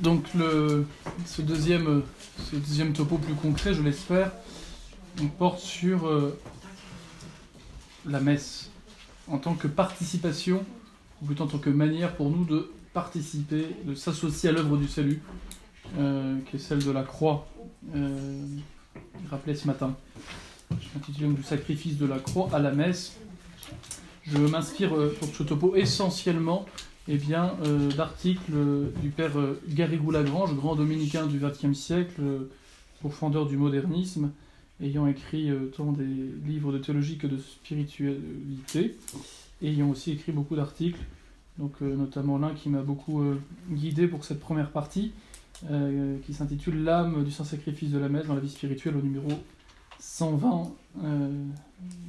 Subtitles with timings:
[0.00, 0.86] Donc le,
[1.26, 2.02] ce, deuxième,
[2.94, 4.32] topo plus concret, je l'espère,
[5.38, 6.38] porte sur euh,
[8.06, 8.70] la messe
[9.28, 10.64] en tant que participation,
[11.20, 14.88] ou plutôt en tant que manière pour nous de participer, de s'associer à l'œuvre du
[14.88, 15.20] salut,
[15.98, 17.46] euh, qui est celle de la croix,
[17.94, 18.42] euh,
[19.30, 19.94] rappelé ce matin.
[20.70, 23.18] Je m'intitule du sacrifice de la croix à la messe.
[24.22, 26.64] Je m'inspire pour ce topo essentiellement
[27.12, 28.52] eh bien, euh, d'articles
[29.02, 32.22] du père euh, Garrigou-Lagrange, grand dominicain du XXe siècle,
[33.00, 34.30] profondeur du modernisme,
[34.80, 38.96] ayant écrit tant des livres de théologie que de spiritualité,
[39.60, 41.00] ayant aussi écrit beaucoup d'articles,
[41.58, 43.22] donc notamment l'un qui m'a beaucoup
[43.70, 45.12] guidé pour cette première partie,
[45.62, 49.28] qui s'intitule L'âme du saint-sacrifice de la messe dans la vie spirituelle au numéro
[49.98, 50.70] 120,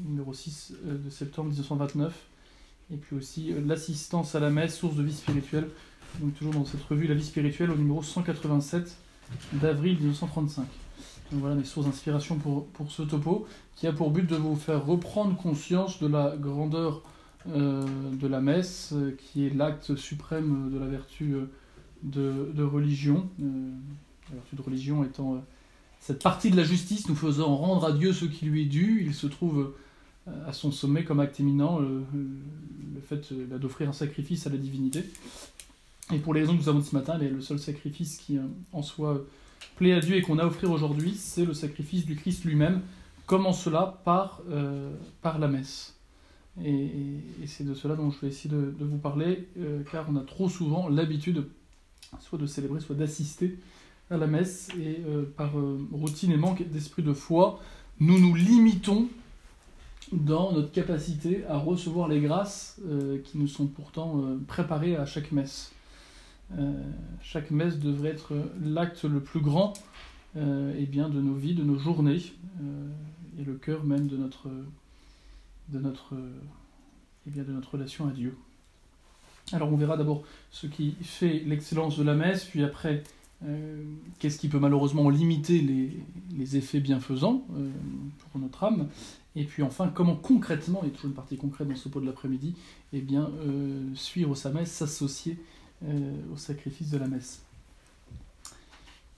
[0.05, 2.30] numéro 6 de septembre 1929
[2.91, 5.67] et puis aussi euh, l'assistance à la messe, source de vie spirituelle,
[6.19, 8.97] donc toujours dans cette revue La vie spirituelle au numéro 187
[9.53, 10.63] d'avril 1935.
[11.31, 14.55] Donc voilà mes sources d'inspiration pour, pour ce topo, qui a pour but de vous
[14.55, 17.01] faire reprendre conscience de la grandeur
[17.49, 21.35] euh, de la messe, euh, qui est l'acte suprême de la vertu
[22.03, 25.41] de, de religion, la vertu de religion étant
[25.99, 29.03] cette partie de la justice nous faisant rendre à Dieu ce qui lui est dû.
[29.05, 29.73] Il se trouve
[30.27, 32.03] à son sommet comme acte éminent le,
[32.93, 35.03] le fait euh, d'offrir un sacrifice à la divinité.
[36.13, 38.41] Et pour les raisons que nous avons dit ce matin, le seul sacrifice qui euh,
[38.73, 39.21] en soi
[39.77, 42.81] plaît à Dieu et qu'on a à offrir aujourd'hui, c'est le sacrifice du Christ lui-même.
[43.25, 45.95] Comment cela par, euh, par la messe.
[46.63, 46.89] Et,
[47.45, 49.47] c'est de cela dont je vais essayer de, vous parler,
[49.89, 51.47] car on a trop souvent l'habitude
[52.19, 53.57] soit de célébrer, soit d'assister
[54.09, 55.01] à la messe, et
[55.37, 55.53] par
[55.93, 57.61] routine et manque d'esprit de foi,
[58.01, 59.07] nous nous limitons
[60.11, 65.05] dans notre capacité à recevoir les grâces euh, qui nous sont pourtant euh, préparées à
[65.05, 65.71] chaque messe.
[66.57, 66.73] Euh,
[67.21, 69.73] chaque messe devrait être l'acte le plus grand
[70.33, 72.21] eh bien, de nos vies, de nos journées,
[73.37, 74.47] et le cœur même de notre,
[75.67, 76.13] de notre,
[77.27, 78.37] eh bien, de notre relation à Dieu.
[79.51, 83.03] Alors on verra d'abord ce qui fait l'excellence de la messe, puis après
[84.19, 86.01] qu'est-ce qui peut malheureusement limiter les,
[86.37, 87.43] les effets bienfaisants
[88.19, 88.87] pour notre âme,
[89.35, 92.01] et puis enfin, comment concrètement, il y a toujours une partie concrète dans ce pot
[92.01, 92.55] de l'après-midi,
[92.91, 95.37] eh bien, euh, suivre sa messe, s'associer
[95.85, 97.41] euh, au sacrifice de la messe.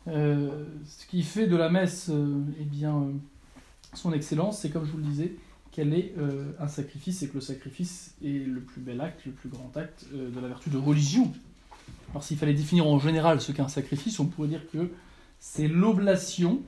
[0.08, 2.12] Euh, ce qui fait de la messe
[2.60, 3.08] eh bien,
[3.94, 5.36] son excellence, c'est comme je vous le disais,
[5.72, 6.14] qu'elle est
[6.60, 10.06] un sacrifice et que le sacrifice est le plus bel acte, le plus grand acte
[10.14, 11.34] de la vertu de religion.
[12.12, 14.92] Alors s'il fallait définir en général ce qu'est un sacrifice, on pourrait dire que
[15.40, 16.62] c'est l'oblation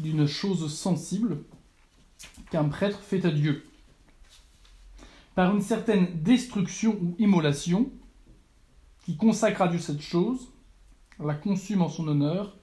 [0.00, 1.38] d'une chose sensible
[2.50, 3.64] qu'un prêtre fait à Dieu.
[5.34, 7.90] Par une certaine destruction ou immolation,
[9.04, 10.48] qui consacre à Dieu cette chose,
[11.18, 12.56] la consume en son honneur,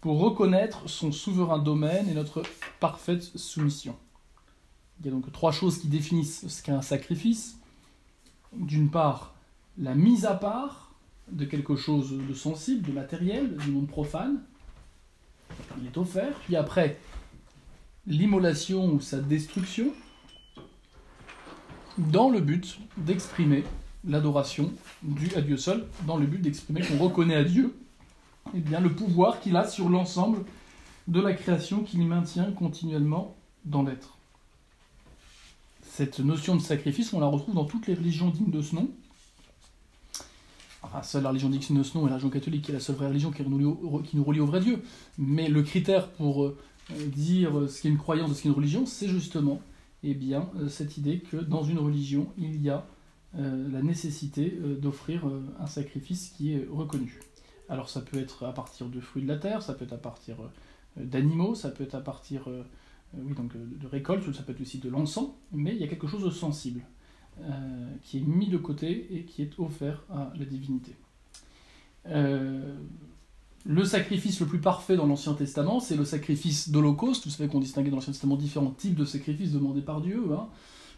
[0.00, 2.42] pour reconnaître son souverain domaine et notre
[2.80, 3.96] parfaite soumission.
[5.00, 7.58] Il y a donc trois choses qui définissent ce qu'est un sacrifice.
[8.52, 9.34] D'une part,
[9.78, 10.92] la mise à part
[11.30, 14.42] de quelque chose de sensible, de matériel, du monde profane.
[15.80, 16.34] Il est offert.
[16.44, 16.98] Puis après,
[18.06, 19.92] l'immolation ou sa destruction
[21.98, 23.64] dans le but d'exprimer
[24.04, 27.74] l'adoration due à Dieu seul, dans le but d'exprimer qu'on reconnaît à Dieu
[28.54, 30.44] eh bien, le pouvoir qu'il a sur l'ensemble
[31.08, 34.16] de la création qui lui maintient continuellement dans l'être.
[35.82, 38.88] Cette notion de sacrifice, on la retrouve dans toutes les religions dignes de ce nom.
[41.02, 42.96] Seule la religion digne de ce nom est la religion catholique, qui est la seule
[42.96, 44.82] vraie religion qui nous relie au vrai Dieu.
[45.18, 46.58] Mais le critère pour euh,
[46.90, 49.60] dire ce qu'est une croyance, ce qu'est une religion, c'est justement
[50.02, 52.86] eh bien, euh, cette idée que dans une religion, il y a
[53.38, 54.50] euh, la nécessité
[54.80, 55.24] d'offrir
[55.58, 57.20] un sacrifice qui est reconnu.
[57.68, 59.98] Alors ça peut être à partir de fruits de la terre, ça peut être à
[59.98, 60.36] partir
[60.96, 62.48] d'animaux, ça peut être à partir
[63.14, 66.06] oui, donc, de récoltes, ça peut être aussi de l'encens, mais il y a quelque
[66.06, 66.82] chose de sensible
[68.02, 70.94] qui est mis de côté et qui est offert à la divinité.
[73.64, 77.24] Le sacrifice le plus parfait dans l'Ancien Testament, c'est le sacrifice d'Holocauste.
[77.26, 80.24] Vous savez qu'on distinguait dans l'Ancien Testament différents types de sacrifices demandés par Dieu.
[80.32, 80.48] Hein.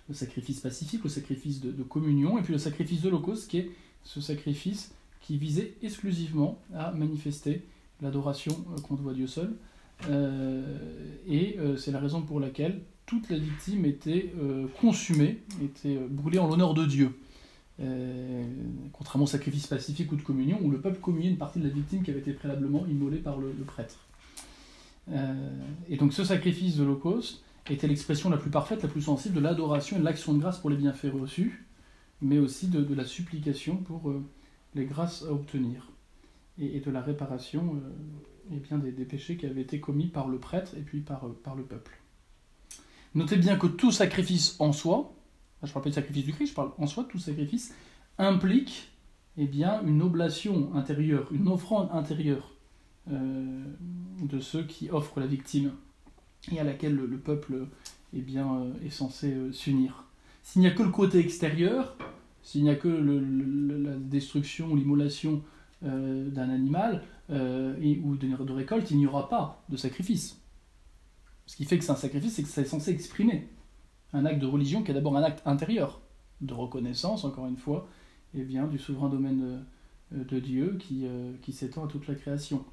[0.08, 3.70] Le sacrifice pacifique, le sacrifice de, communion, et puis le sacrifice d'Holocauste, qui est
[4.02, 7.62] ce sacrifice qui visait exclusivement à manifester
[8.02, 9.55] l'adoration euh, qu'on doit à Dieu seul.
[10.08, 10.62] Euh,
[11.26, 14.32] et euh, c'est la raison pour laquelle toute la victime était
[14.81, 17.14] consumée, était brûlée en l'honneur de Dieu.
[17.80, 18.44] Euh,
[18.92, 21.74] contrairement au sacrifice pacifique ou de communion, où le peuple communiait une partie de la
[21.74, 24.06] victime qui avait été préalablement immolée par le, prêtre.
[25.10, 25.50] Euh,
[25.88, 29.40] et donc ce sacrifice de l'Holocauste était l'expression la plus parfaite, la plus sensible de
[29.40, 31.66] l'adoration et de l'action de grâce pour les bienfaits reçus,
[32.22, 34.22] mais aussi de, la supplication pour euh,
[34.74, 35.90] les grâces à obtenir.
[36.58, 37.82] et, de la réparation
[38.52, 41.26] et bien des, péchés qui avaient été commis par le prêtre et puis par
[41.56, 41.98] le peuple.
[43.14, 45.12] Notez bien que tout sacrifice en soi,
[45.64, 47.75] je parle pas du sacrifice du Christ, je parle en soi, tout sacrifice
[48.19, 48.90] implique
[49.37, 52.52] eh bien, une oblation intérieure, une offrande intérieure
[53.11, 53.64] euh,
[54.22, 55.72] de ceux qui offrent la victime
[56.52, 57.66] et à laquelle le, peuple
[58.12, 60.05] eh bien, euh, est censé euh, s'unir.
[60.43, 61.96] S'il n'y a que le côté extérieur,
[62.43, 65.43] s'il n'y a que la destruction ou l'immolation
[65.81, 70.38] d'un animal ou de, de récolte, il n'y aura pas de sacrifice.
[71.46, 73.49] Ce qui fait que c'est un sacrifice, c'est que c'est censé exprimer
[74.14, 76.00] un acte de religion qui est d'abord un acte intérieur,
[76.40, 77.87] de reconnaissance, encore une fois,
[78.32, 79.64] du souverain domaine
[80.11, 81.06] de, Dieu qui,
[81.43, 82.64] qui s'étend à toute la création.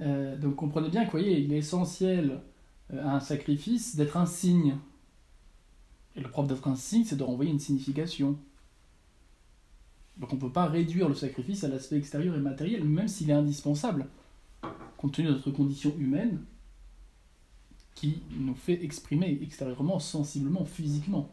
[0.00, 2.40] Euh, donc comprenez bien que voyez, il est essentiel
[2.92, 4.76] euh, à un sacrifice d'être un signe.
[6.16, 8.36] Et le propre d'être un signe, c'est de renvoyer une signification.
[10.16, 13.30] Donc on ne peut pas réduire le sacrifice à l'aspect extérieur et matériel, même s'il
[13.30, 14.06] est indispensable,
[14.96, 16.40] compte tenu de notre condition humaine,
[18.00, 21.30] qui nous fait exprimer extérieurement, sensiblement, physiquement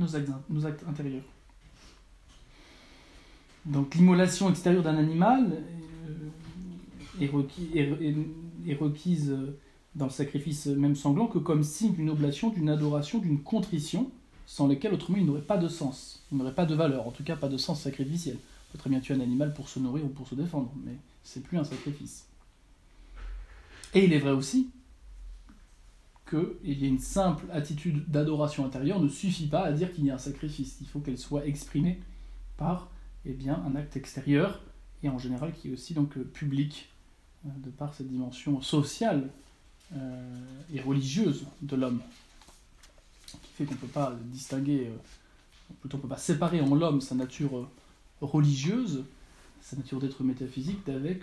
[0.00, 1.22] nos actes, intérieurs.
[3.64, 5.62] Donc l'immolation extérieure d'un animal,
[7.20, 7.26] est,
[8.74, 9.56] requise euh,
[9.94, 14.10] dans le sacrifice même sanglant que comme signe d'une oblation, d'une adoration, d'une contrition,
[14.44, 17.22] sans lesquelles autrement il n'aurait pas de sens, il n'aurait pas de valeur, en tout
[17.22, 18.36] cas pas de sens sacrificiel.
[18.36, 20.96] On peut très bien tuer un animal pour se nourrir ou pour se défendre, mais
[21.22, 22.26] c'est plus un sacrifice.
[23.94, 24.68] Et il est vrai aussi
[26.28, 30.10] qu'il y a une simple attitude d'adoration intérieure ne suffit pas à dire qu'il y
[30.10, 30.78] a un sacrifice.
[30.80, 32.00] Il faut qu'elle soit exprimée
[32.56, 32.90] par
[33.24, 34.60] eh bien, un acte extérieur
[35.02, 36.88] et en général qui est aussi donc public
[37.44, 39.30] euh, de par cette dimension sociale
[39.94, 40.32] euh,
[40.72, 42.00] et religieuse de l'homme,
[43.26, 46.74] qui fait qu'on ne peut pas distinguer, euh, plutôt on ne peut pas séparer en
[46.74, 47.68] l'homme sa nature
[48.20, 49.04] religieuse,
[49.60, 51.22] sa nature d'être métaphysique, d'avec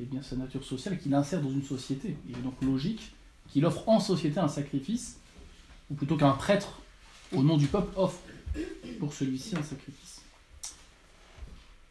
[0.00, 2.16] eh bien, sa nature sociale qu'il insère dans une société.
[2.28, 3.14] Il est donc logique
[3.48, 5.18] qu'il offre en société un sacrifice,
[5.90, 6.80] ou plutôt qu'un prêtre,
[7.32, 8.18] au nom du peuple, offre
[8.98, 10.22] pour celui-ci un sacrifice.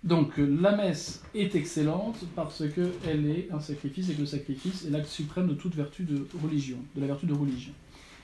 [0.04, 4.90] Donc la messe est excellente parce qu'elle est un sacrifice et que le sacrifice est
[4.90, 7.72] l'acte suprême de toute vertu de religion, de la vertu de religion.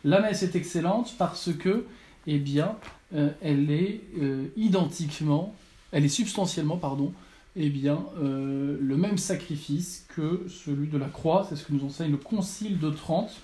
[0.04, 1.86] La messe est excellente parce que,
[2.28, 2.76] eh bien,
[3.14, 5.56] euh, elle est euh, identiquement,
[5.92, 7.14] elle est substantiellement, pardon,
[7.65, 11.45] eh bien, euh, le même sacrifice que celui de la croix.
[11.47, 13.41] C'est ce que nous enseigne le Concile de Trente,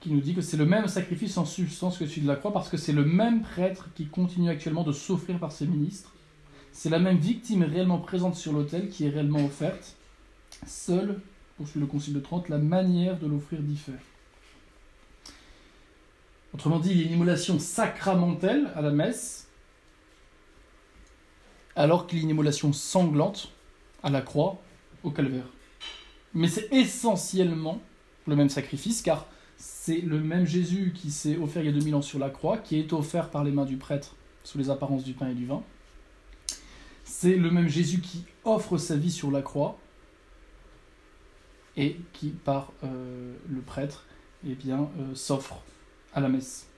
[0.00, 2.52] qui nous dit que c'est le même sacrifice en substance que celui de la croix
[2.52, 6.12] parce que c'est le même prêtre qui continue actuellement de s'offrir par ses ministres
[6.76, 9.96] c'est la même victime réellement présente sur l'autel qui est réellement offerte.
[10.66, 11.18] Seule,
[11.56, 13.98] poursuit le Concile de Trente, la manière de l'offrir diffère.
[16.52, 19.45] Autrement dit, il y a une immolation sacramentelle à la messe,
[21.76, 23.52] alors qu'il y a une immolation sanglante
[24.02, 24.60] à la croix,
[25.04, 25.46] au calvaire.
[26.34, 27.80] Mais c'est essentiellement
[28.26, 29.26] le même sacrifice, car
[29.56, 32.58] c'est le même Jésus qui s'est offert il y a 2000 ans sur la croix,
[32.58, 35.46] qui est offert par les mains du prêtre sous les apparences du pain et du
[35.46, 35.62] vin.
[37.04, 39.78] C'est le même Jésus qui offre sa vie sur la croix
[41.76, 44.06] et qui, par euh, le prêtre,
[44.46, 45.62] eh euh, s'offre
[46.14, 46.68] à la messe.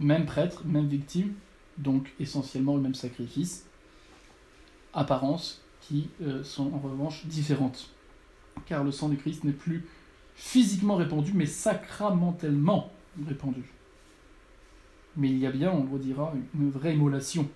[0.00, 1.34] Même prêtre, même victime,
[1.78, 3.66] donc essentiellement le même sacrifice.
[4.94, 7.90] Apparences qui euh, sont en revanche différentes.
[8.66, 9.84] Car le sang du Christ n'est plus
[10.34, 12.90] physiquement répandu, mais sacramentellement
[13.26, 13.64] répandu.
[15.16, 17.48] Mais il y a bien, on le redira, une vraie immolation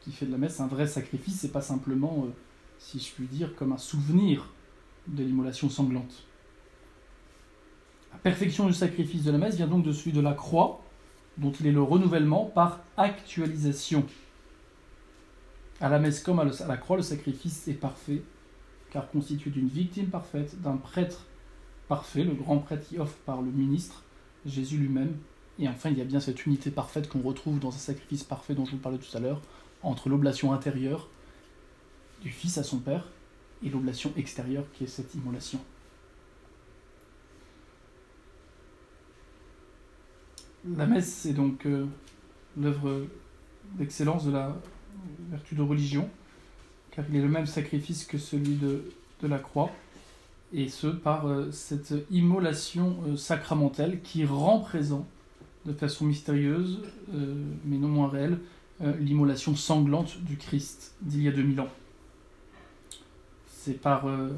[0.00, 2.30] qui fait de la messe un vrai sacrifice et pas simplement, euh,
[2.78, 4.50] si je puis dire, comme un souvenir
[5.06, 6.24] de l'immolation sanglante.
[8.12, 10.82] La perfection du sacrifice de la messe vient donc de celui de la croix,
[11.38, 14.06] dont il est le renouvellement par actualisation.
[15.80, 18.22] À la messe comme à la croix, le sacrifice est parfait,
[18.90, 21.26] car constitué d'une victime parfaite, d'un prêtre
[21.88, 24.02] parfait, le grand prêtre qui offre par le ministre,
[24.46, 25.16] Jésus lui-même.
[25.58, 28.54] Et enfin, il y a bien cette unité parfaite qu'on retrouve dans un sacrifice parfait
[28.54, 29.40] dont je vous parlais tout à l'heure,
[29.82, 31.08] entre l'oblation intérieure
[32.22, 33.06] du Fils à son Père
[33.62, 35.60] et l'oblation extérieure qui est cette immolation.
[40.76, 41.86] La messe, c'est donc euh,
[42.56, 43.06] l'œuvre
[43.74, 44.56] d'excellence de la
[45.30, 46.08] vertu de religion,
[46.90, 48.82] car il est le même sacrifice que celui de,
[49.22, 49.70] la croix,
[50.52, 55.06] et ce par euh, cette immolation euh, sacramentelle qui rend présent
[55.64, 56.82] de façon mystérieuse,
[57.64, 58.38] mais non moins réelle,
[58.80, 61.68] euh, l'immolation sanglante du Christ d'il y a 2000 ans.
[63.46, 64.30] C'est par euh,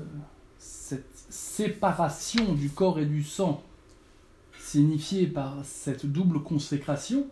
[0.58, 3.64] cette séparation du corps et du sang,
[4.60, 7.26] signifiée par cette double consécration,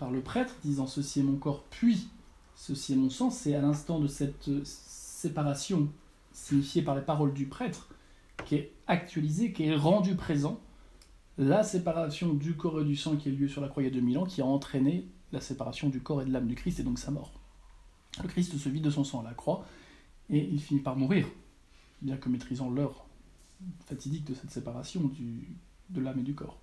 [0.00, 2.08] par le prêtre disant ceci est mon corps, puis
[2.58, 5.88] ceci est mon sens, c'est à l'instant de cette séparation
[6.32, 7.88] signifiée par les paroles du prêtre,
[8.44, 10.60] qui est actualisée, qui est rendue présent,
[11.38, 13.86] la séparation du corps et du sang qui a eu lieu sur la croix il
[13.86, 16.56] y a 2000 ans, qui a entraîné la séparation du corps et de l'âme du
[16.56, 17.32] Christ et donc sa mort.
[18.22, 19.64] Le Christ se vide de son sang à la croix
[20.28, 21.28] et il finit par mourir,
[22.02, 23.06] bien que maîtrisant l'heure
[23.86, 25.08] fatidique de cette séparation
[25.90, 26.58] de l'âme et du corps.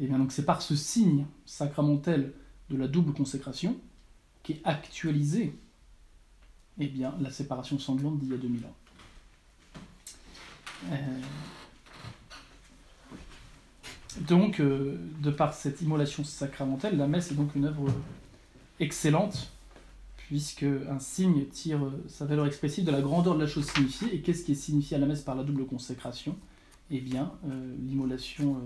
[0.00, 2.34] Et bien donc c'est par ce signe sacramentel
[2.68, 3.76] de la double consécration
[4.42, 5.54] qu'est actualisée
[6.80, 8.74] eh bien, la séparation sanglante d'il y a 2000 ans.
[10.90, 10.96] Euh,
[14.20, 17.92] donc, euh, de par cette immolation sacramentelle, la messe est donc une œuvre
[18.80, 19.52] excellente,
[20.16, 24.14] puisque un signe tire sa valeur expressive de la grandeur de la chose signifiée.
[24.14, 26.36] Et qu'est-ce qui est signifié à la messe par la double consécration?
[26.90, 28.56] Eh bien, euh, l'immolation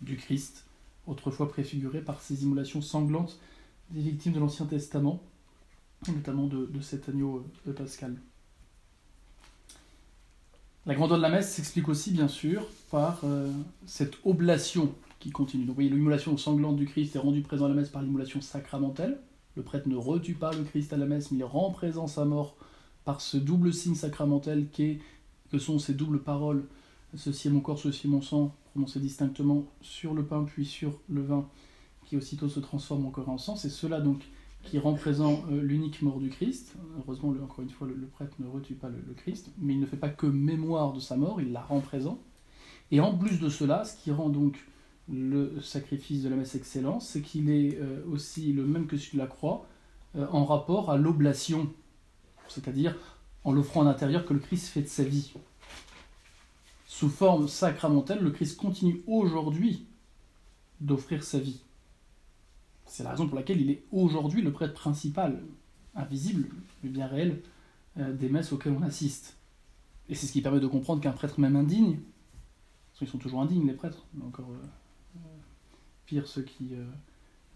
[0.00, 0.64] du Christ,
[1.06, 3.38] autrefois préfigurée par ces immolations sanglantes
[3.90, 5.22] des victimes de l'Ancien Testament,
[6.08, 8.16] notamment de, cet agneau de Pascal.
[10.86, 13.50] La grandeur de la messe s'explique aussi, bien sûr, par euh,
[13.86, 15.64] cette oblation qui continue.
[15.64, 18.40] Donc, vous voyez, l'immolation sanglante du Christ est rendue présent à la messe par l'immolation
[18.40, 19.20] sacramentelle.
[19.56, 22.24] Le prêtre ne retue pas le Christ à la messe, mais il rend présent sa
[22.24, 22.56] mort
[23.04, 24.68] par ce double signe sacramentel
[25.50, 26.64] que sont ces doubles paroles
[27.16, 30.98] Ceci est mon corps, ceci est mon sang, prononcé distinctement sur le pain puis sur
[31.08, 31.48] le vin,
[32.10, 33.54] qui aussitôt se transforme en corps et en sang.
[33.54, 34.24] C'est cela donc
[34.64, 36.74] qui rend présent euh, l'unique mort du Christ.
[36.98, 39.96] Heureusement, encore une fois, le, prêtre ne retue pas le, Christ, mais il ne fait
[39.96, 42.18] pas que mémoire de sa mort, il la rend présent.
[42.90, 44.58] Et en plus de cela, ce qui rend donc
[45.08, 49.12] le sacrifice de la messe excellence, c'est qu'il est euh, aussi le même que celui
[49.12, 49.64] de la croix,
[50.16, 51.72] euh, en rapport à l'oblation,
[52.48, 52.96] c'est-à-dire
[53.44, 55.32] en l'offrant en intérieur que le Christ fait de sa vie.
[56.88, 59.86] Sous forme sacramentelle, le Christ continue aujourd'hui
[60.80, 61.60] d'offrir sa vie.
[62.90, 65.40] C'est la raison pour laquelle il est aujourd'hui le prêtre principal,
[65.94, 66.48] invisible,
[66.82, 67.40] mais bien réel,
[67.98, 69.36] euh, des messes auxquelles on assiste.
[70.08, 72.00] Et c'est ce qui permet de comprendre qu'un prêtre même indigne,
[72.88, 74.66] parce qu'ils sont toujours indignes les prêtres, encore euh,
[75.18, 75.18] euh,
[76.04, 76.72] pire ceux qui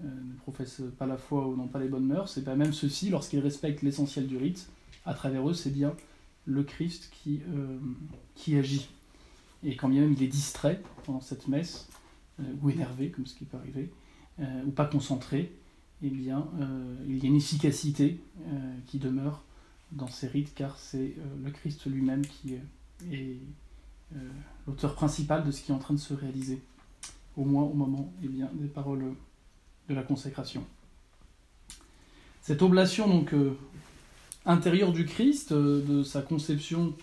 [0.00, 3.10] ne professent pas la foi ou n'ont pas les bonnes mœurs, et bien même ceux-ci,
[3.10, 4.68] lorsqu'ils respectent l'essentiel du rite,
[5.04, 5.96] à travers eux, c'est bien
[6.46, 7.40] le Christ qui,
[8.36, 8.88] qui agit.
[9.64, 11.88] Et quand bien même il est distrait pendant cette messe,
[12.62, 14.03] ou énervé, comme ce qui peut arriver, euh,
[14.38, 15.52] ou pas concentré,
[16.02, 19.42] eh bien, euh, il y a une efficacité euh, qui demeure
[19.92, 22.54] dans ces rites, car c'est le Christ lui-même qui
[23.10, 23.38] est
[24.66, 26.60] l'auteur principal de ce qui est en train de se réaliser,
[27.36, 29.14] au moins au moment eh bien, des paroles
[29.88, 30.64] de la consécration.
[32.42, 33.34] Cette oblation donc
[34.46, 36.94] intérieure du Christ, de sa conception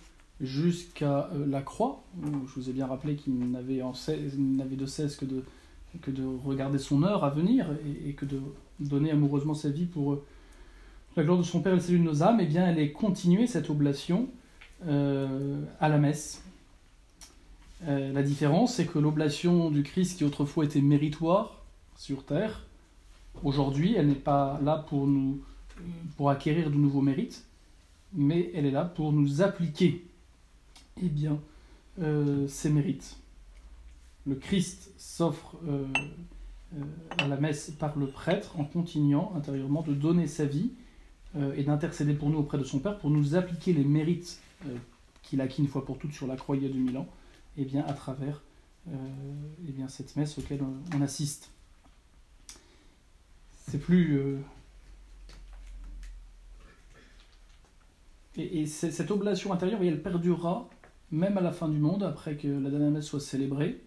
[0.41, 5.43] jusqu'à la croix, je vous ai bien rappelé qu'il n'avait de cesse que de
[5.99, 7.67] que de regarder son heure à venir
[8.05, 8.39] et, que de
[8.79, 10.25] donner amoureusement sa vie pour euh,
[11.15, 12.91] la gloire de son Père et le salut de nos âmes, eh bien, elle est
[12.91, 14.29] continuée, cette oblation,
[14.87, 16.43] euh, à la messe.
[17.87, 21.63] Euh, la différence, c'est que l'oblation du Christ, qui autrefois était méritoire
[21.97, 22.65] sur terre,
[23.43, 25.41] aujourd'hui, elle n'est pas là pour nous
[26.15, 27.43] pour acquérir de nouveaux mérites,
[28.13, 30.05] mais elle est là pour nous appliquer
[31.01, 31.09] eh
[32.69, 33.17] mérites
[34.25, 35.85] le Christ s'offre euh,
[36.75, 36.83] euh,
[37.17, 40.71] à la messe par le prêtre en continuant intérieurement de donner sa vie
[41.35, 44.39] euh, et d'intercéder pour nous auprès de son Père pour nous appliquer les mérites
[45.23, 47.07] qu'il a acquis une fois pour toutes sur la croix il y a 2000 ans,
[47.57, 48.43] et eh bien à travers
[48.87, 50.61] eh bien cette messe auquel
[50.93, 51.49] on, assiste.
[53.67, 54.39] C'est plus
[58.37, 60.69] et, cette oblation intérieure, elle perdurera
[61.11, 63.81] même à la fin du monde, après que la dernière messe soit célébrée,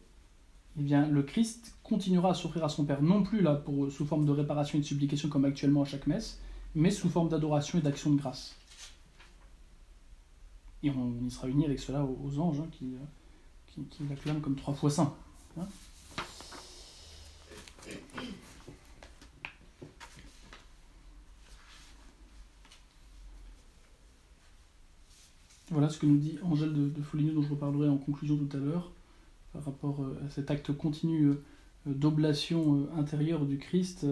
[0.78, 4.04] eh bien, le Christ continuera à s'offrir à son Père, non plus là pour, sous
[4.04, 6.40] forme de réparation et de supplication comme actuellement à chaque messe,
[6.74, 8.56] mais sous forme d'adoration et d'action de grâce.
[10.82, 12.94] Et on y sera uni avec cela aux, anges hein, qui,
[13.68, 15.14] qui, qui l'acclament comme trois fois saint.
[15.58, 15.66] Hein.
[25.70, 28.60] voilà ce que nous dit Angèle de, de dont je reparlerai en conclusion tout à
[28.60, 28.92] l'heure
[29.54, 31.42] par rapport euh, à cet acte continu euh,
[31.86, 34.04] d'oblation euh, intérieure du Christ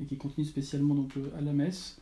[0.00, 2.00] et qui continue spécialement donc à la messe.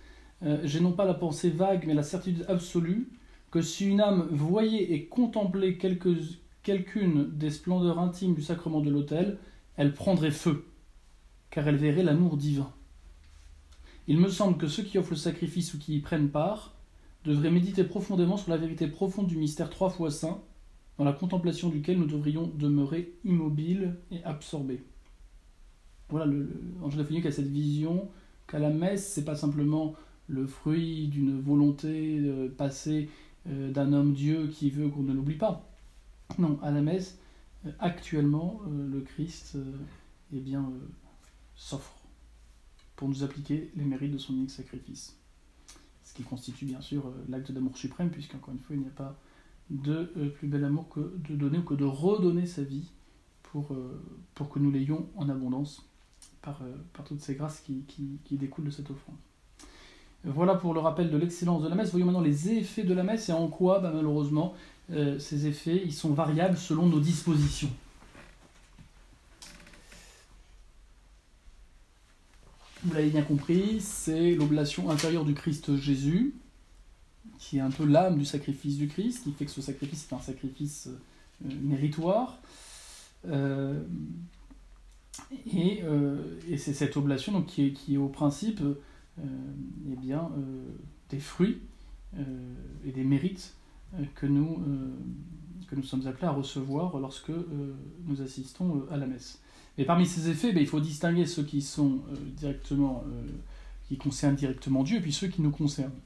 [0.65, 3.09] J'ai non pas la pensée vague, mais la certitude absolue
[3.53, 5.79] que si une âme voyait et contemplait
[6.63, 9.39] quelqu'une des splendeurs intimes du sacrement de l'autel,
[9.77, 10.65] elle prendrait feu,
[11.51, 12.73] car elle verrait l'amour divin.
[14.09, 16.75] Il me semble que ceux qui offrent le sacrifice ou qui y prennent part
[17.25, 20.41] devraient méditer profondément sur la vérité profonde du mystère trois fois saint,
[20.99, 24.83] dans la contemplation duquel nous devrions demeurer immobiles et absorbés.
[26.09, 26.49] Voilà, le,
[26.81, 28.11] le, qui a cette vision
[28.47, 29.95] qu'à la messe, c'est pas simplement
[30.29, 32.21] le fruit d'une volonté
[32.59, 33.09] passée
[33.47, 35.69] d'un homme Dieu qui veut qu'on ne l'oublie pas.
[36.39, 37.19] Non, à la messe,
[37.79, 39.57] actuellement, le Christ
[40.35, 40.71] eh bien,
[41.55, 41.97] s'offre
[42.97, 45.17] pour nous appliquer les mérites de son unique sacrifice.
[46.05, 49.19] Ce qui constitue bien sûr l'acte d'amour suprême, puisqu'encore une fois, il n'y a pas
[49.71, 50.05] de
[50.35, 52.91] plus bel amour que de donner ou que de redonner sa vie
[53.43, 53.77] pour,
[54.35, 55.87] pour que nous l'ayons en abondance
[56.43, 57.85] par, euh, par toutes ces grâces qui,
[58.25, 59.17] qui, découlent de cette offrande.
[60.25, 61.91] Voilà pour le rappel de l'excellence de la messe.
[61.91, 64.55] Voyons maintenant les effets de la messe et en quoi, bah, malheureusement,
[64.91, 67.71] euh, ces effets ils sont variables selon nos dispositions.
[72.85, 76.35] Vous l'avez bien compris, c'est l'oblation intérieure du Christ Jésus,
[77.43, 80.15] qui est un peu l'âme du sacrifice du Christ, qui fait que ce sacrifice est
[80.15, 80.89] un sacrifice
[81.45, 82.39] euh, méritoire.
[83.29, 83.83] Euh,
[86.49, 89.25] et, c'est cette oblation donc, qui, est, au principe euh,
[89.91, 90.63] eh bien, euh,
[91.11, 91.59] des fruits
[92.85, 93.55] et des mérites
[94.17, 94.63] que, nous,
[95.67, 97.33] que nous sommes appelés à recevoir lorsque
[98.05, 99.41] nous assistons à la messe.
[99.79, 102.03] Et parmi ces effets, ben, il faut distinguer ceux qui sont
[102.37, 103.03] directement,
[103.89, 105.99] qui concernent directement Dieu et puis ceux qui nous concernent.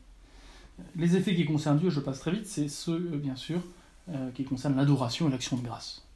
[0.95, 3.63] Les effets qui concernent Dieu, je passe très vite, c'est ceux, bien sûr,
[4.35, 6.07] qui concernent l'adoration et l'action de grâce.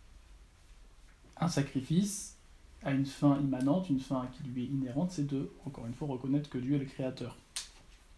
[1.39, 2.37] Un sacrifice,
[2.83, 6.09] a une fin immanente, une fin qui lui est inhérente, c'est de, encore une fois,
[6.09, 7.37] reconnaître que Dieu est le Créateur.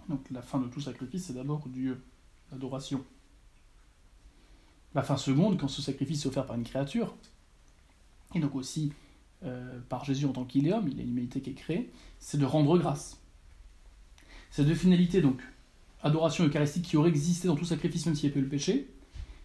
[0.08, 2.00] Donc la fin de tout sacrifice, c'est d'abord Dieu,
[2.50, 3.04] l'adoration.
[4.94, 7.14] La fin seconde, quand ce sacrifice est offert par une créature,
[8.34, 8.92] et donc aussi
[9.44, 11.90] euh, par Jésus en tant qu'il est homme, il a une humanité qui est créée,
[12.18, 13.18] c'est de rendre grâce.
[14.50, 15.40] Ces deux finalités, donc,
[16.02, 18.48] adoration eucharistique qui auraient existé dans tout sacrifice, même s'il n'y avait pas eu le
[18.48, 18.88] péché,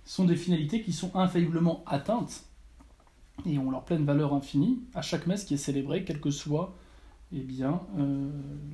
[0.06, 2.44] sont des finalités qui sont infailliblement atteintes
[3.46, 6.76] et ont leur pleine valeur infinie à chaque messe qui est célébrée, quelle que soit
[7.34, 8.30] eh bien, euh,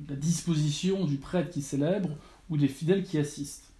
[0.08, 2.10] la disposition du prêtre qui célèbre
[2.48, 3.72] ou des fidèles qui assistent.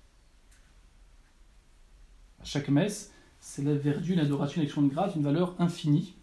[2.41, 6.15] À chaque messe célèbre vers Dieu une adoration, de grâce, une valeur infinie,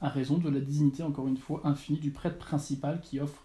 [0.00, 3.44] à raison de la dignité, encore une fois, infinie du prêtre principal qui offre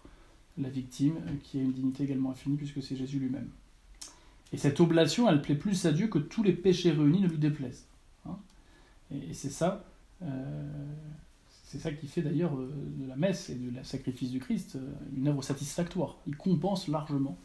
[0.58, 3.48] la victime, euh, qui a une dignité également infinie puisque c'est Jésus lui-même.
[4.52, 7.38] Et cette oblation, elle plaît plus à Dieu que tous les péchés réunis ne lui
[7.38, 7.86] déplaisent.
[8.26, 8.38] Hein.
[9.10, 9.84] et c'est ça
[10.22, 10.94] euh,
[11.64, 15.28] ça qui fait d'ailleurs euh, de la messe et du sacrifice du Christ euh, une
[15.28, 16.16] œuvre satisfactoire.
[16.26, 17.36] Il compense largement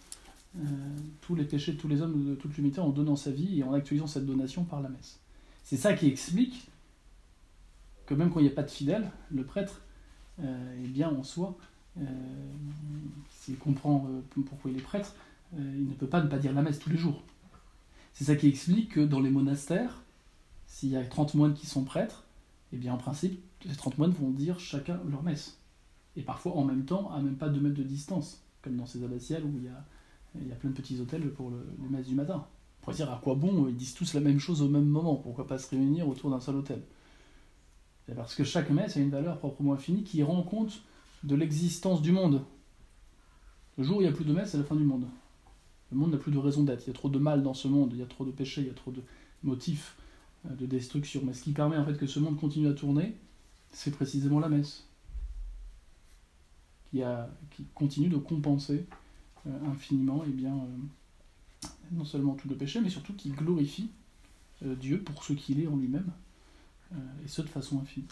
[1.21, 3.63] tous les péchés de tous les hommes de toute l'humanité en donnant sa vie et
[3.63, 5.19] en actualisant cette donation par la messe.
[5.63, 6.69] C'est ça qui explique
[8.05, 9.81] que même quand il n'y a pas de fidèle, le prêtre
[10.39, 11.57] est bien en soi.
[13.31, 14.07] S'il comprend
[14.45, 15.15] pourquoi il est prêtre,
[15.57, 17.23] il ne peut pas ne pas dire la messe tous les jours.
[18.13, 20.03] C'est ça qui explique que dans les monastères,
[20.67, 22.25] s'il y a 30 moines qui sont prêtres,
[22.71, 25.59] eh bien en principe, ces 30 moines vont dire chacun leur messe.
[26.15, 29.03] Et parfois en même temps, à même pas 2 mètres de distance, comme dans ces
[29.03, 32.45] abbatiales où il y a, plein de petits hôtels pour le, les messes du matin.
[32.81, 35.15] On pourrait dire à quoi bon, ils disent tous la même chose au même moment,
[35.15, 36.81] pourquoi pas se réunir autour d'un seul hôtel?
[38.15, 40.83] Parce que chaque messe a une valeur proprement infinie qui rend compte
[41.23, 42.43] de l'existence du monde.
[43.77, 45.07] Le jour où il n'y a plus de messe, c'est la fin du monde.
[45.93, 46.83] Le monde n'a plus de raison d'être.
[46.85, 48.61] Il y a trop de mal dans ce monde, il y a trop de péchés,
[48.61, 49.01] il y a trop de
[49.43, 49.95] motifs
[50.47, 51.21] euh, de destruction.
[51.23, 53.15] Mais ce qui permet en fait que ce monde continue à tourner,
[53.71, 54.87] c'est précisément la messe,
[56.91, 57.03] qui,
[57.75, 58.87] continue de compenser
[59.45, 63.89] euh, infiniment eh bien, euh, non seulement tout le péché, mais surtout qui glorifie
[64.61, 66.09] Dieu pour ce qu'il est en lui-même,
[67.25, 68.07] et ce de façon infinie.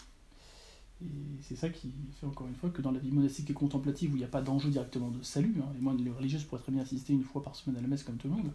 [1.02, 4.12] Et c'est ça qui fait encore une fois que dans la vie monastique et contemplative,
[4.12, 6.62] où il n'y a pas d'enjeu directement de salut, hein, les moines les religieuses pourraient
[6.62, 8.50] très bien assister une fois par semaine à la messe comme tout le monde,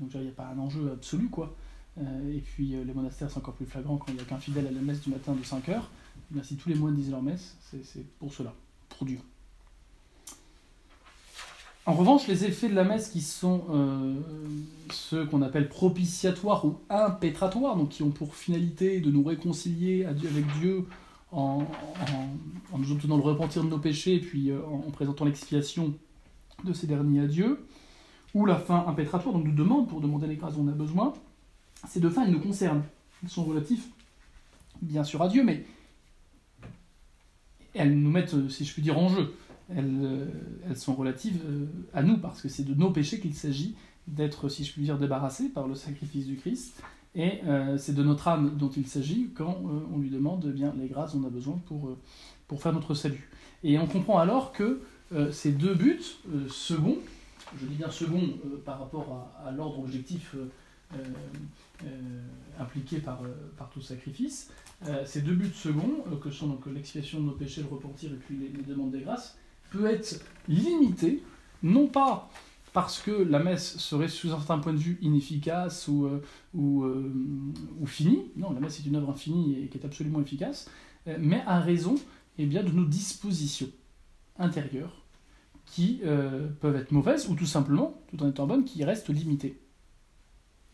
[0.00, 1.54] donc il n'y a pas un enjeu absolu, quoi.
[1.98, 4.38] Euh, et puis euh, les monastères, c'est encore plus flagrant quand il n'y a qu'un
[4.38, 5.90] fidèle à la messe du matin de 5 heures.
[6.34, 8.54] Et eh si tous les moines disent leur messe, c'est pour cela,
[8.88, 9.18] pour Dieu.
[11.84, 14.14] En revanche, les effets de la messe qui sont euh,
[14.90, 20.46] ceux qu'on appelle propitiatoires ou impétratoires, donc qui ont pour finalité de nous réconcilier avec
[20.60, 20.86] Dieu
[21.32, 21.66] en,
[22.78, 25.94] nous obtenant le repentir de nos péchés et puis en, présentant l'expiation
[26.64, 27.66] de ces derniers à Dieu,
[28.34, 31.12] ou la fin impétratoire, donc nous demande pour demander les grâces dont on a besoin,
[31.88, 32.84] ces deux fins, elles nous concernent.
[33.22, 33.88] Elles sont relatifs,
[34.80, 35.64] bien sûr, à Dieu, mais
[37.74, 39.34] elles nous mettent, euh, si je puis dire, en jeu.
[39.74, 43.74] Elles, euh, sont relatives euh, à nous, parce que c'est de nos péchés qu'il s'agit
[44.06, 46.82] d'être, si je puis dire, débarrassés par le sacrifice du Christ.
[47.14, 47.40] Et
[47.76, 49.60] c'est de notre âme dont il s'agit quand
[49.92, 51.90] on lui demande eh bien les grâces dont on a besoin pour,
[52.48, 53.28] pour faire notre salut.
[53.62, 54.80] Et on comprend alors que
[55.30, 56.00] ces deux buts,
[56.48, 56.96] second,
[57.60, 60.34] je dis bien second par rapport à, l'ordre objectif
[60.94, 60.96] euh,
[61.84, 62.20] euh,
[62.60, 64.50] impliqués par, euh, par tout sacrifice.
[65.06, 68.36] ces deux buts seconds, que sont donc l'expiation de nos péchés, le repentir et puis
[68.36, 69.36] les, demandes des grâces,
[69.70, 71.22] peut être limité
[71.62, 72.30] non pas
[72.72, 76.22] parce que la messe serait sous un certain point de vue inefficace ou, euh,
[76.56, 77.12] euh,
[77.80, 80.70] ou finie, non, la messe est une œuvre infinie et qui est absolument efficace,
[81.06, 81.96] euh, mais à raison
[82.38, 83.68] eh bien, de nos dispositions
[84.38, 85.02] intérieures
[85.66, 86.02] qui
[86.60, 89.58] peuvent être mauvaises ou tout simplement, tout en étant bonnes, qui restent limitées.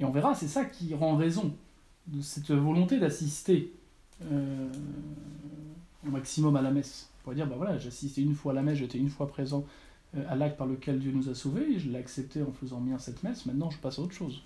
[0.01, 1.55] Et on verra, c'est ça qui rend raison
[2.07, 3.73] de cette volonté d'assister
[4.25, 7.11] au maximum à la messe.
[7.19, 9.29] On pourrait dire, bah voilà, j'ai assisté une fois à la messe, j'étais une fois
[9.29, 9.65] présent
[10.29, 13.23] à l'acte par lequel Dieu nous a sauvés, je l'ai accepté en faisant bien cette
[13.23, 14.43] messe, maintenant je passe à autre chose.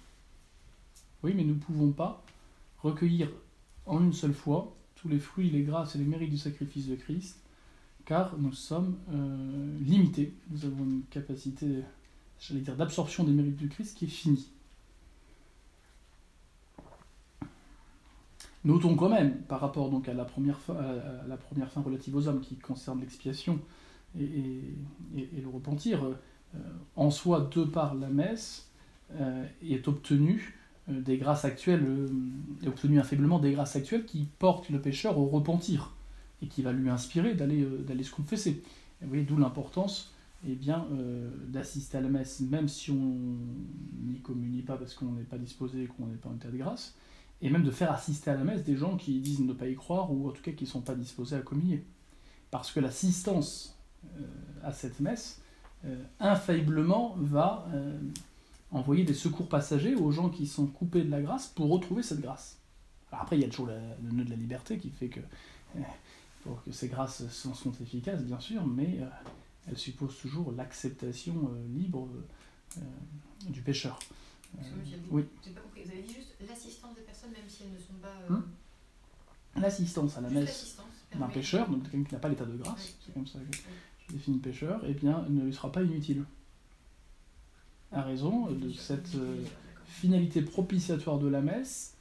[1.22, 2.25] Oui, mais nous ne pouvons pas
[2.83, 3.31] recueillir
[3.87, 6.96] en une seule fois tous les fruits, les grâces et les mérites du sacrifice de
[6.96, 7.38] Christ,
[8.05, 10.33] car nous sommes euh, limités.
[10.51, 11.66] Nous avons une capacité,
[12.40, 14.48] j'allais dire, d'absorption des mérites du Christ qui est finie.
[18.64, 22.14] Notons quand même, par rapport donc à la première fin, à la première fin relative
[22.14, 23.59] aux hommes qui concerne l'expiation,
[24.18, 24.61] et,
[25.14, 26.59] le repentir, euh,
[26.96, 28.70] en soi, de par la messe,
[29.14, 31.87] euh, est obtenu euh, des grâces actuelles,
[32.62, 35.94] est obtenu infaiblement des grâces actuelles qui portent le pécheur au repentir
[36.40, 38.62] et qui va lui inspirer d'aller d'aller se confesser.
[39.01, 40.12] vous voyez, d'où l'importance
[40.44, 40.88] eh bien,
[41.46, 43.14] d'assister à la messe, même si on
[44.03, 46.57] n'y communie pas parce qu'on n'est pas disposé et qu'on n'est pas en état de
[46.57, 46.96] grâce,
[47.42, 49.77] et même de faire assister à la messe des gens qui disent ne pas y
[49.77, 51.85] croire ou en tout cas qui ne sont pas disposés à communier.
[52.51, 53.79] Parce que l'assistance
[54.62, 55.40] à cette messe,
[55.84, 57.98] euh, infailliblement va euh,
[58.70, 62.20] envoyer des secours passagers aux gens qui sont coupés de la grâce pour retrouver cette
[62.20, 62.58] grâce.
[63.10, 65.20] Alors après, il y a toujours le nœud de la liberté qui fait que,
[66.42, 69.00] pour que ces grâces sont, sont efficaces, bien sûr, mais
[69.68, 72.08] elles supposent toujours l'acceptation libre
[73.50, 73.98] du pécheur.
[75.10, 75.24] oui.
[75.44, 78.34] Vous avez dit juste l'assistance des personnes, même si elles ne sont pas.
[78.34, 78.44] Hum
[79.56, 80.76] l'assistance à la messe
[81.14, 83.56] d'un pécheur, donc quelqu'un qui n'a pas l'état de grâce, c'est comme ça que
[84.10, 86.24] définit pécheur, eh bien, ne lui sera pas inutile.
[87.92, 89.42] À raison de cette euh,
[89.86, 91.94] finalité propitiatoire de la messe,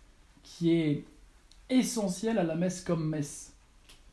[0.43, 1.05] qui est
[1.69, 3.53] essentielle à la messe comme messe,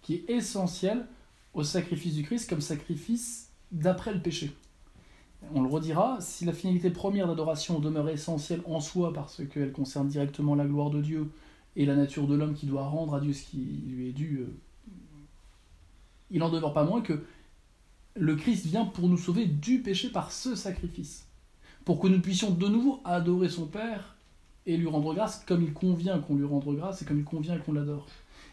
[0.03, 1.07] qui est essentielle
[1.55, 4.53] au sacrifice du Christ comme sacrifice d'après le péché.
[5.55, 10.09] On le redira, si la finalité première d'adoration demeure essentielle en soi parce qu'elle concerne
[10.09, 11.31] directement la gloire de Dieu
[11.77, 14.39] et la nature de l'homme qui doit rendre à Dieu ce qui lui est dû,
[14.41, 14.47] euh,
[16.31, 17.25] il en demeure pas moins que
[18.15, 21.27] le Christ vient pour nous sauver du péché par ce sacrifice,
[21.85, 24.17] pour que nous puissions de nouveau adorer son Père
[24.67, 27.59] et lui rendre grâce comme il convient qu'on lui rende grâce et comme il convient
[27.59, 28.07] qu'on l'adore.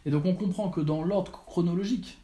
[0.05, 2.19] Et donc on comprend que dans l'ordre chronologique,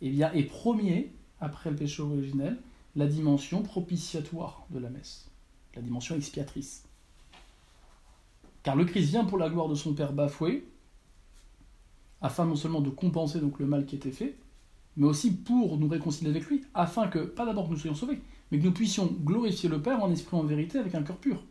[0.00, 2.58] eh bien, est premier, après le péché originel,
[2.96, 5.28] la dimension propitiatoire de la messe,
[5.74, 6.84] la dimension expiatrice.
[8.62, 10.66] Car le Christ vient pour la gloire de son Père bafoué,
[12.22, 14.36] afin non seulement de compenser donc le mal qui était fait,
[14.96, 18.20] mais aussi pour nous réconcilier avec lui, afin que, pas d'abord que nous soyons sauvés,
[18.50, 21.42] mais que nous puissions glorifier le Père en esprit en vérité avec un cœur pur.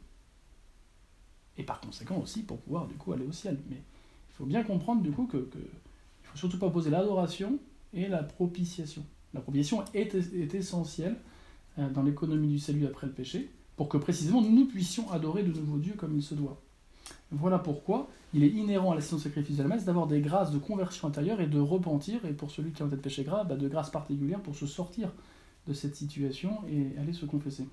[1.58, 3.60] Et par conséquent aussi pour pouvoir du coup aller au ciel.
[3.70, 7.60] Mais il faut bien comprendre du coup que, que il faut surtout pas opposer l'adoration
[7.94, 9.04] et la propitiation.
[9.34, 11.18] La propitiation est, est essentielle
[11.78, 15.52] euh, dans l'économie du salut après le péché, pour que précisément nous puissions adorer de
[15.52, 16.62] nouveau Dieu comme il se doit.
[17.32, 20.58] Voilà pourquoi il est inhérent à la sacrifice de la messe d'avoir des grâces de
[20.58, 23.56] conversion intérieure et de repentir, et pour celui qui a en tête péché grave, bah,
[23.56, 25.12] de grâces particulières pour se sortir
[25.68, 27.68] de cette situation et aller se confesser.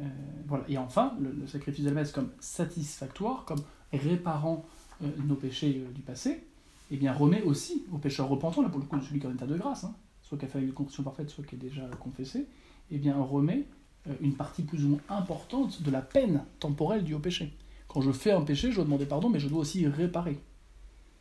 [0.00, 0.04] Euh,
[0.46, 0.64] voilà.
[0.68, 3.60] Et enfin, le, sacrifice de la messe comme satisfactoire, comme
[3.92, 4.64] réparant
[5.02, 6.46] euh, nos péchés euh, du passé,
[6.90, 9.34] eh bien remet aussi au pécheur repentant, là pour le coup celui qui est en
[9.34, 11.82] état de grâce, hein, soit qui a fait une confession parfaite, soit qui est déjà
[12.00, 12.46] confessé,
[12.90, 13.66] eh bien remet
[14.20, 17.54] une partie plus ou moins importante de la peine temporelle due au péché.
[17.92, 20.38] Quand je fais un péché, je dois demander pardon, mais je dois aussi réparer.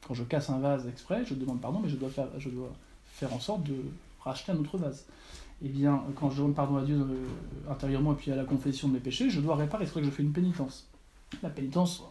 [0.08, 2.71] Quand je casse un vase exprès, je demande pardon, mais je dois faire, je dois
[3.12, 3.75] faire en sorte de
[4.21, 5.08] racheter un autre vase.
[5.63, 8.88] Eh bien, quand je demande pardon à Dieu euh, intérieurement et puis à la confession
[8.88, 9.88] de mes péchés, je dois réparer.
[9.88, 10.88] C'est vrai que je fais une pénitence.
[11.41, 12.03] La pénitence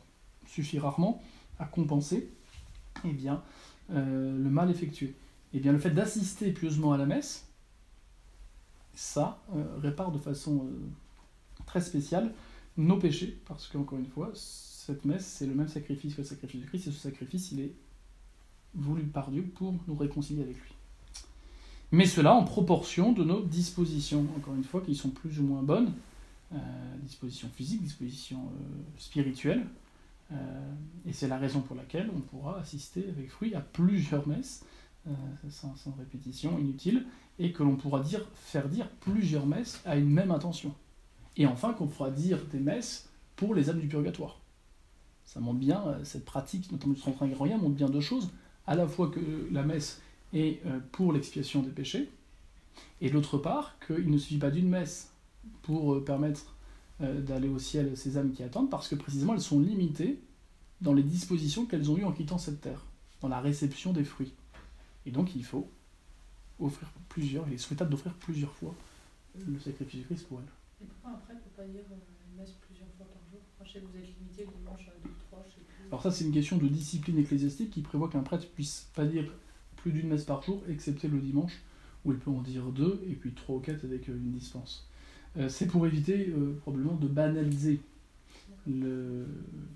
[0.48, 1.22] suffit rarement
[1.60, 2.28] à compenser
[3.04, 3.40] eh bien,
[3.92, 5.14] euh, le mal effectué.
[5.54, 7.46] Eh bien, le fait d'assister pieusement à la messe,
[8.92, 10.66] ça euh, répare de façon
[11.64, 12.32] très spéciale
[12.78, 16.60] nos péchés, parce qu'encore une fois, cette messe, c'est le même sacrifice que le sacrifice
[16.60, 17.74] du Christ, et ce sacrifice, il est
[18.74, 20.72] voulu par Dieu pour nous réconcilier avec lui.
[21.90, 25.62] Mais cela en proportion de nos dispositions, encore une fois, qui sont plus ou moins
[25.62, 25.92] bonnes,
[26.52, 26.56] euh,
[27.02, 29.66] dispositions physiques, dispositions euh, spirituelles,
[30.30, 30.72] euh,
[31.06, 34.64] et c'est la raison pour laquelle on pourra assister avec fruit à plusieurs messes,
[35.48, 37.06] sans, sans, répétition inutile,
[37.38, 40.74] et que l'on pourra dire, faire dire plusieurs messes à une même intention
[41.36, 44.40] et enfin qu'on pourra dire des messes pour les âmes du purgatoire.
[45.24, 48.30] Ça montre bien, euh, cette pratique, notamment du centre grégorien, montre bien deux choses.
[48.66, 50.00] À la fois que la messe
[50.32, 52.10] est euh, pour l'expiation des péchés,
[53.00, 55.12] Et d'autre part, qu'il ne suffit pas d'une messe
[55.62, 56.54] pour euh, permettre
[57.00, 60.18] d'aller au ciel ces âmes qui attendent, parce que précisément elles sont limitées
[60.80, 62.84] dans les dispositions qu'elles ont eues en quittant cette terre,
[63.20, 64.32] dans la réception des fruits.
[65.06, 65.70] Et donc il faut
[66.58, 68.74] offrir plusieurs, il est souhaitable d'offrir plusieurs fois
[69.46, 70.57] le sacrifice du Christ pour elles.
[70.80, 73.40] Et pourquoi prêtre ne peut pas dire euh, une messe plusieurs fois par jour?
[73.64, 75.86] Je sais que vous êtes limité le dimanche à 2 3, je sais plus.
[75.88, 79.32] Alors ça c'est une question de discipline ecclésiastique qui prévoit qu'un prêtre puisse pas dire
[79.76, 81.60] plus d'une messe par jour, excepté le dimanche,
[82.04, 84.86] où il peut en dire deux, et puis trois ou quatre avec euh, une dispense.
[85.36, 87.80] Euh, c'est pour éviter euh, probablement de banaliser
[88.66, 89.26] le,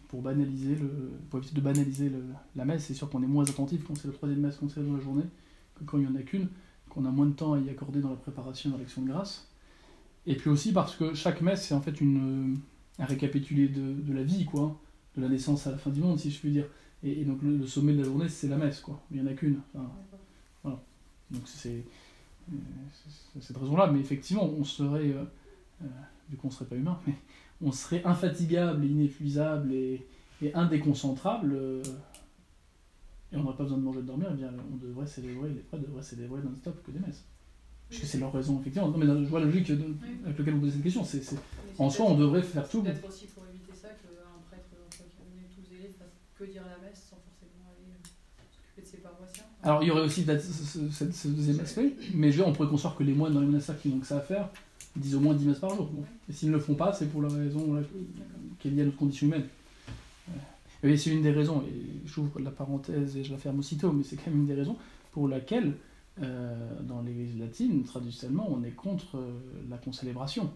[0.08, 2.12] pour banaliser le, pour éviter de banaliser
[2.56, 2.84] la messe.
[2.84, 5.02] C'est sûr qu'on est moins attentif quand c'est la troisième messe qu'on sait dans la
[5.02, 5.24] journée
[5.74, 6.48] que quand il n'y en a qu'une,
[6.88, 9.48] qu'on a moins de temps à y accorder dans la préparation dans l'action de grâce.
[10.26, 12.58] Et puis aussi parce que chaque messe c'est en fait une,
[12.98, 14.80] un récapitulé de, de la vie, quoi,
[15.16, 16.66] de la naissance à la fin du monde, si je puis dire.
[17.02, 19.00] Et, et donc le, le sommet de la journée c'est la messe, quoi.
[19.10, 19.60] Il n'y en a qu'une.
[19.74, 19.90] Enfin,
[20.64, 20.80] D'accord.
[21.30, 21.84] donc c'est
[22.50, 22.56] euh,
[23.32, 25.24] c'est cette raison-là, mais effectivement, on serait, euh,
[25.82, 25.86] euh,
[26.30, 27.14] vu qu'on ne serait pas humain, mais
[27.60, 30.06] on serait infatigable, et inépuisable et,
[30.42, 31.82] et indéconcentrable, euh,
[33.32, 35.48] et on n'aurait pas besoin de manger et de dormir, et bien on devrait célébrer,
[35.50, 37.24] les prêtres devraient célébrer non-stop que des messes.
[37.92, 38.88] Puisque c'est leur raison, effectivement.
[38.88, 41.04] Non, mais je vois la logique de- avec laquelle vous posez cette question.
[41.04, 41.22] C'est,
[41.78, 42.82] en soi, on devrait faire tout.
[42.82, 46.86] Peut-être aussi pour éviter ça qu'un prêtre, entre guillemets, tout zélé, fasse que dire la
[46.88, 48.08] messe sans forcément aller euh,
[48.50, 49.44] s'occuper de ses paroissiens.
[49.62, 52.68] Alors, il y aurait aussi ce, ce- ce- ce deuxième aspect, mais je on pourrait
[52.68, 54.48] concevoir que les moines dans les monastères qui n'ont que ça à faire
[54.96, 55.86] disent au moins 10 messes par jour.
[55.86, 56.04] Bon.
[56.28, 57.80] Et s'ils ne le font pas, c'est pour la raison là,
[58.58, 59.44] qui est liée à notre condition humaine.
[60.84, 63.92] Euh, Et c'est une des raisons, et j'ouvre la parenthèse et je la ferme aussitôt,
[63.92, 64.76] mais c'est quand même une des raisons
[65.12, 65.74] pour laquelle,
[66.20, 70.52] euh, dans l'église latine, traditionnellement, on est contre euh, la concélébration,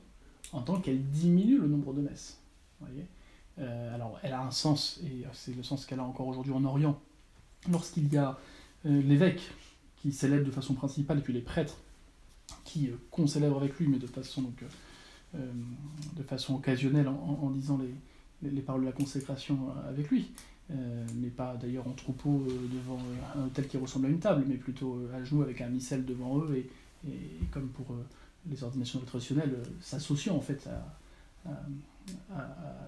[0.52, 2.38] en tant qu'elle diminue le nombre de messes.
[3.58, 6.64] Euh, alors, elle a un sens, et c'est le sens qu'elle a encore aujourd'hui en
[6.64, 6.98] Orient,
[7.70, 8.38] lorsqu'il y a
[8.84, 9.40] l'évêque
[9.96, 11.78] qui célèbre de façon principale, et puis les prêtres
[12.64, 14.62] qui concélèbrent avec lui, mais de façon, donc,
[15.34, 17.92] de façon occasionnelle en, en- en disant les,
[18.42, 20.30] les, les paroles de la consécration avec lui,
[20.70, 24.44] mais pas d'ailleurs en troupeau euh, devant euh, un hôtel qui ressemble à une table,
[24.48, 27.10] mais plutôt euh, à genoux avec un missel devant eux, et,
[27.52, 28.04] comme pour euh,
[28.50, 31.50] les ordinations traditionnelles, euh, s'associant en fait à,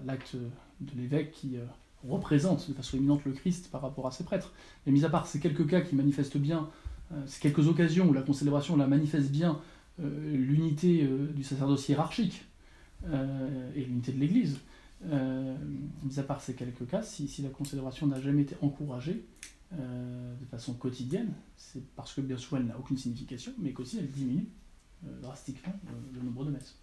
[0.05, 1.63] l'acte de l'évêque qui euh,
[2.07, 4.53] représente de façon éminente le Christ par rapport à ses prêtres.
[4.85, 6.69] Et mis à part ces quelques cas qui manifestent bien,
[7.11, 9.59] euh, ces quelques occasions où la concélébration la manifeste bien
[10.01, 12.45] euh, l'unité euh, du sacerdoce hiérarchique
[13.07, 14.59] euh, et l'unité de l'Église,
[15.07, 15.55] euh,
[16.03, 19.25] mis à part ces quelques cas, si, la concélébration n'a jamais été encouragée
[19.73, 23.99] euh, de façon quotidienne, c'est parce que bien souvent elle n'a aucune signification, mais qu'aussi
[23.99, 24.47] elle diminue
[25.05, 25.73] euh, drastiquement
[26.13, 26.77] le nombre de messes.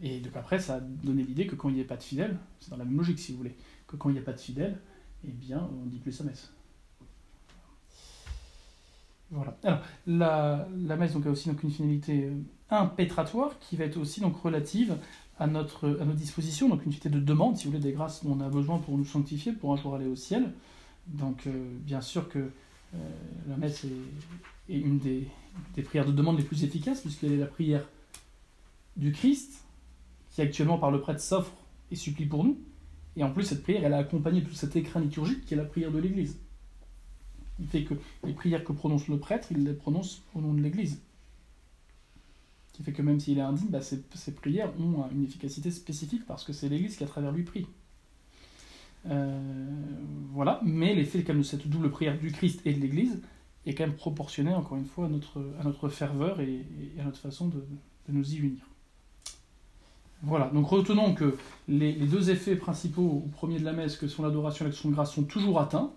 [0.00, 2.38] Et donc après, ça a donné l'idée que quand il n'y a pas de fidèles,
[2.60, 3.54] c'est dans la même logique si vous voulez,
[3.86, 4.78] que quand il n'y a pas de fidèles,
[5.22, 6.50] eh bien on dit plus sa messe.
[9.30, 9.56] Voilà.
[9.64, 12.30] Alors, la, la messe donc, a aussi donc, une finalité
[12.70, 14.96] impétratoire qui va être aussi donc, relative
[15.38, 18.24] à, notre, à nos dispositions, donc une finalité de demande, si vous voulez, des grâces
[18.24, 20.52] dont on a besoin pour nous sanctifier, pour un jour aller au ciel.
[21.08, 22.98] Donc, euh, bien sûr que euh,
[23.48, 25.28] la messe est, est une des,
[25.74, 27.86] des prières de demande les plus efficaces, puisqu'elle est la prière
[28.96, 29.64] du Christ,
[30.30, 31.52] qui actuellement par le prêtre s'offre
[31.90, 32.58] et supplie pour nous.
[33.16, 35.64] Et en plus, cette prière, elle a accompagné tout cet écrin liturgique qui est la
[35.64, 36.38] prière de l'Église.
[37.60, 37.94] Il fait que
[38.24, 41.00] les prières que prononce le prêtre, il les prononce au nom de l'Église.
[42.74, 46.42] Qui fait que même s'il est indigne, bah, ces prières ont une efficacité spécifique parce
[46.42, 47.66] que c'est l'Église qui à travers lui prie.
[49.06, 49.38] Euh,
[50.32, 53.20] voilà, mais l'effet de cette double prière du Christ et de l'Église
[53.64, 56.66] est quand même proportionné, encore une fois, à notre, ferveur et,
[56.98, 57.64] à notre façon de,
[58.08, 58.64] nous y unir.
[60.22, 61.36] Voilà, donc retenons que
[61.68, 64.88] les, les deux effets principaux au premier de la messe, que sont l'adoration et l'action
[64.88, 65.92] de grâce, sont toujours atteints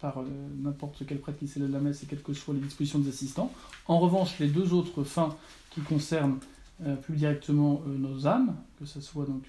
[0.00, 0.24] par euh,
[0.62, 3.52] n'importe quel prêtre qui célèbre la messe et quelles que soient les dispositions des assistants.
[3.86, 5.36] En revanche, les deux autres fins
[5.70, 6.38] qui concernent
[6.84, 9.44] euh, plus directement euh, nos âmes, que ce soit donc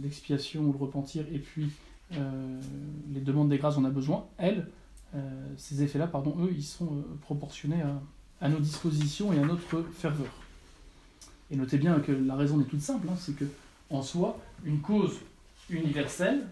[0.00, 1.70] l'expiation ou le repentir, et puis
[3.12, 4.68] les demandes des grâces on a besoin, elles,
[5.56, 8.00] ces effets-là, pardon, eux, ils sont proportionnés à,
[8.40, 10.30] à nos dispositions et à notre ferveur.
[11.50, 13.44] Et notez bien que la raison est toute simple, hein, c'est que
[13.90, 15.18] en soi, une cause
[15.68, 16.46] universelle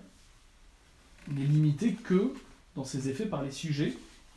[1.29, 2.33] n'est limitée que
[2.79, 3.93] dans ses effets par les sujets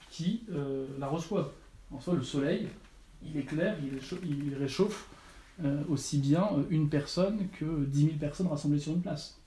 [0.09, 1.51] qui euh, la reçoivent.
[1.91, 2.67] En soi, le soleil,
[3.23, 3.77] il éclaire,
[4.23, 5.07] il, réchauffe,
[5.63, 9.37] euh, aussi bien une personne que 10 000 personnes rassemblées sur une place,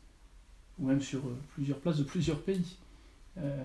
[0.79, 2.77] ou même sur euh, plusieurs places de plusieurs pays.
[3.39, 3.65] Euh,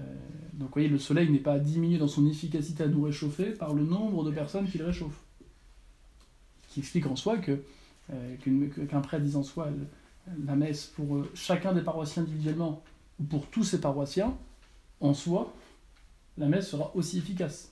[0.54, 3.74] donc vous voyez, le soleil n'est pas diminué dans son efficacité à nous réchauffer par
[3.74, 5.22] le nombre de personnes qu'il réchauffe.
[6.68, 7.38] Ce qui explique en soi
[8.10, 8.36] euh,
[8.89, 9.70] qu'un prêtre dise en soi
[10.46, 12.84] la messe pour euh, chacun des paroissiens individuellement
[13.20, 14.36] ou pour tous ses paroissiens,
[15.02, 15.54] en soi,
[16.38, 17.72] la messe sera aussi efficace.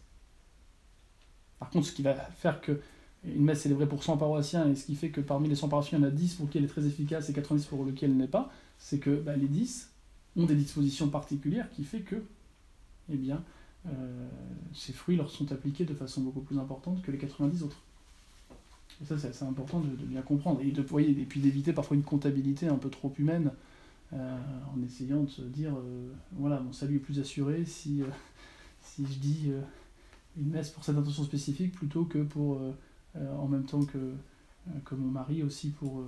[1.60, 2.80] Par contre, ce qui va faire que
[3.24, 5.98] une messe célébrée pour 100 paroissiens, et ce qui fait que parmi les 100 paroissiens,
[5.98, 8.12] il y en a 10 pour qui elle est très efficace et 90 pour lequel
[8.12, 9.90] elle n'est pas, c'est que bah, les 10
[10.38, 12.24] ont des dispositions particulières qui fait que
[13.12, 13.44] eh bien,
[13.88, 14.28] euh,
[14.74, 17.82] ces fruits leur sont appliqués de façon beaucoup plus importante que les 90 autres.
[19.02, 20.62] Et ça, c'est important de, bien comprendre.
[20.62, 23.52] Et, de, et puis d'éviter parfois une comptabilité un peu trop humaine
[24.14, 24.38] euh,
[24.74, 28.02] en essayant de se dire euh, voilà, mon salut est plus assuré si,
[28.82, 29.52] si je dis
[30.38, 32.62] une messe pour cette intention spécifique plutôt que pour
[33.16, 34.14] en même temps que,
[34.86, 36.04] que mon mari aussi pour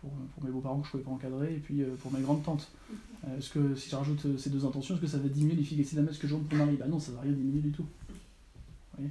[0.00, 2.68] pour, mes beaux-parents que je ne pouvais pas encadrer, et puis euh, pour mes grandes-tantes.
[3.26, 5.56] Euh, est-ce que si je rajoute euh, ces deux intentions, est-ce que ça va diminuer
[5.56, 6.76] l'efficacité de la messe que je rentre pour mari?
[6.76, 7.82] Bah non, ça ne va rien diminuer du tout.
[7.82, 9.10] Vous voyez?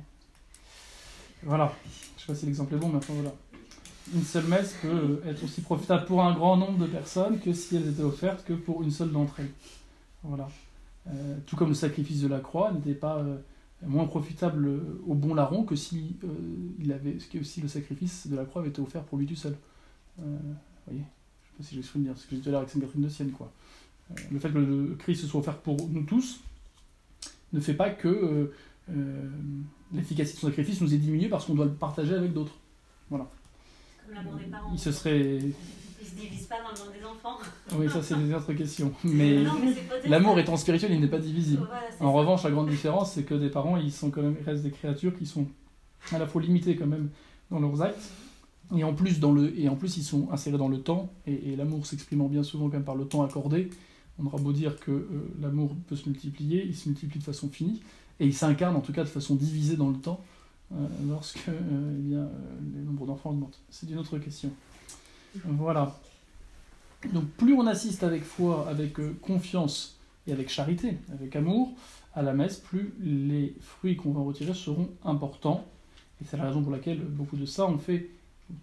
[1.44, 3.34] Voilà, je ne sais pas si l'exemple est bon, mais enfin voilà.
[4.14, 7.76] Une seule messe peut être aussi profitable pour un grand nombre de personnes que si
[7.76, 9.52] elles étaient offertes que pour une seule d'entre elles.
[10.24, 10.50] Voilà.
[11.46, 13.24] tout comme le sacrifice de la croix n'était pas
[13.86, 16.16] moins profitable au bon larron que si,
[16.80, 19.36] il avait, que si le sacrifice de la croix avait été offert pour lui tout
[19.36, 19.56] seul
[20.88, 21.04] voyez
[21.44, 22.72] Je ne sais pas si je vais souvenir ce que j'ai dit à l'heure avec
[22.72, 23.32] Sainte Catherine de Sienne.
[23.32, 23.52] Quoi.
[24.12, 26.42] Euh, le fait que le Christ se soit offert pour nous tous
[27.54, 28.54] ne fait pas que euh,
[28.90, 29.30] euh,
[29.94, 32.56] l'efficacité de son sacrifice nous est diminuée parce qu'on doit le partager avec d'autres.
[33.10, 33.30] Voilà.
[34.08, 34.70] Comme l'amour des parents.
[34.72, 35.40] Il se serait.
[36.00, 37.38] Il se divise pas dans le monde des enfants.
[37.76, 38.94] Oui, ça c'est des autres questions.
[39.04, 39.44] Mais,
[40.06, 41.68] l'amour étant spirituel, il n'est pas divisible.
[42.00, 44.72] en revanche, la grande différence, c'est que des parents, ils sont quand même, restent des
[44.72, 45.48] créatures qui sont
[46.14, 47.10] à la fois limitées quand même
[47.52, 48.12] dans leurs actes,
[48.76, 51.56] et en plus, dans le, et en plus ils sont insérés dans le temps, et,
[51.56, 53.70] l'amour s'exprimant bien souvent quand même par le temps accordé,
[54.20, 57.50] on aura beau dire que euh, l'amour peut se multiplier, il se multiplie de façon
[57.50, 57.82] finie,
[58.20, 60.22] et il s'incarne en tout cas de façon divisée dans le temps,
[61.08, 62.30] lorsque euh, eh bien,
[62.76, 63.60] les nombres d'enfants augmentent.
[63.70, 64.52] C'est une autre question.
[65.46, 65.96] Voilà.
[67.14, 71.74] Donc plus on assiste avec foi, avec confiance et avec charité, avec amour,
[72.14, 75.66] à la messe, plus les fruits qu'on va retirer seront importants.
[76.22, 78.10] Et c'est la raison pour laquelle beaucoup de ça ont fait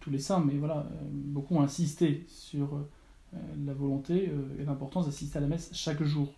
[0.01, 4.65] tous les saints, mais voilà, euh, beaucoup ont insisté sur euh, la volonté euh, et
[4.65, 6.29] l'importance d'assister à la messe chaque jour.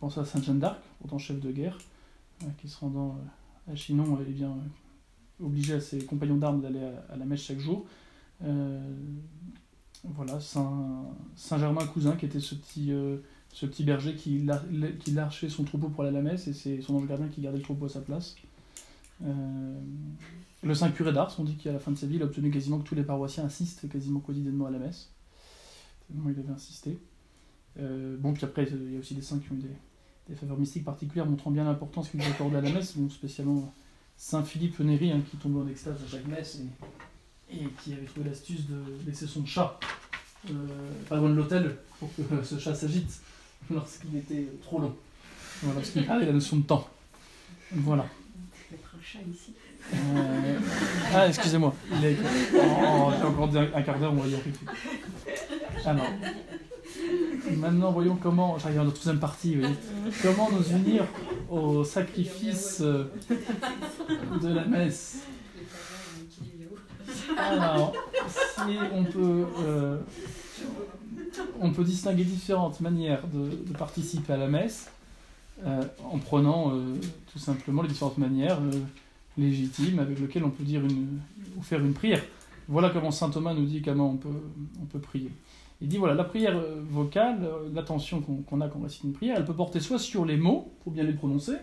[0.00, 1.78] pensez à Sainte Jeanne d'Arc, pourtant chef de guerre,
[2.58, 3.16] qui se rendant
[3.74, 4.56] Chinon est bien
[5.40, 7.86] obligé à ses compagnons d'armes d'aller à, la messe chaque jour.
[10.04, 11.04] voilà, Saint,
[11.36, 14.46] Saint, Germain cousin qui était ce petit, berger qui,
[15.00, 17.40] qui larchait son troupeau pour aller à la messe et c'est son ange gardien qui
[17.40, 18.36] gardait le troupeau à sa place.
[20.64, 22.50] Le Saint curé d'Ars, on dit qu'à la fin de sa vie, il a obtenu
[22.50, 25.10] quasiment que tous les paroissiens assistent quasiment quotidiennement à la messe.
[26.14, 26.98] Il avait insisté.
[27.78, 29.70] Euh, bon, puis après, il y a aussi des saints qui ont des,
[30.36, 33.72] faveurs mystiques particulières montrant bien l'importance qu'ils accordaient à la messe, bon, spécialement
[34.16, 36.60] Saint Philippe Néry, hein, qui tombait en extase à chaque messe
[37.50, 39.78] et, qui avait trouvé l'astuce de laisser son chat
[40.50, 40.52] euh,
[41.08, 43.20] pas loin de l'hôtel pour que ce chat s'agite
[43.70, 44.94] lorsqu'il était trop long.
[45.62, 46.88] Voilà, parce qu'il avait la notion de temps.
[47.72, 48.06] Voilà.
[48.70, 49.52] Mettre un chat ici.
[49.94, 50.58] Euh,
[51.14, 51.74] ah, excusez-moi.
[51.92, 52.16] Il est...
[53.24, 54.58] encore un quart d'heure, on va y arriver.
[55.84, 56.06] Alors,
[57.56, 58.58] maintenant, voyons comment.
[58.58, 59.56] J'arrive à notre deuxième partie.
[60.22, 61.04] Comment nous unir
[61.50, 63.04] au sacrifice euh,
[64.42, 65.24] de la messe.
[67.36, 67.92] Alors,
[68.28, 69.98] si on peut, euh,
[71.60, 74.90] on peut distinguer différentes manières de, participer à la messe
[75.64, 76.72] en prenant
[77.32, 78.58] tout simplement les différentes manières
[79.38, 81.20] légitime avec lequel on peut dire une,
[81.56, 82.22] ou faire une prière.
[82.68, 84.28] Voilà comment saint Thomas nous dit comment on peut,
[84.80, 85.30] on peut prier.
[85.82, 89.12] Il dit voilà, la prière euh, vocale, euh, l'attention qu'on a quand on récite une
[89.12, 91.56] prière, elle peut porter soit sur les mots, pour bien les prononcer,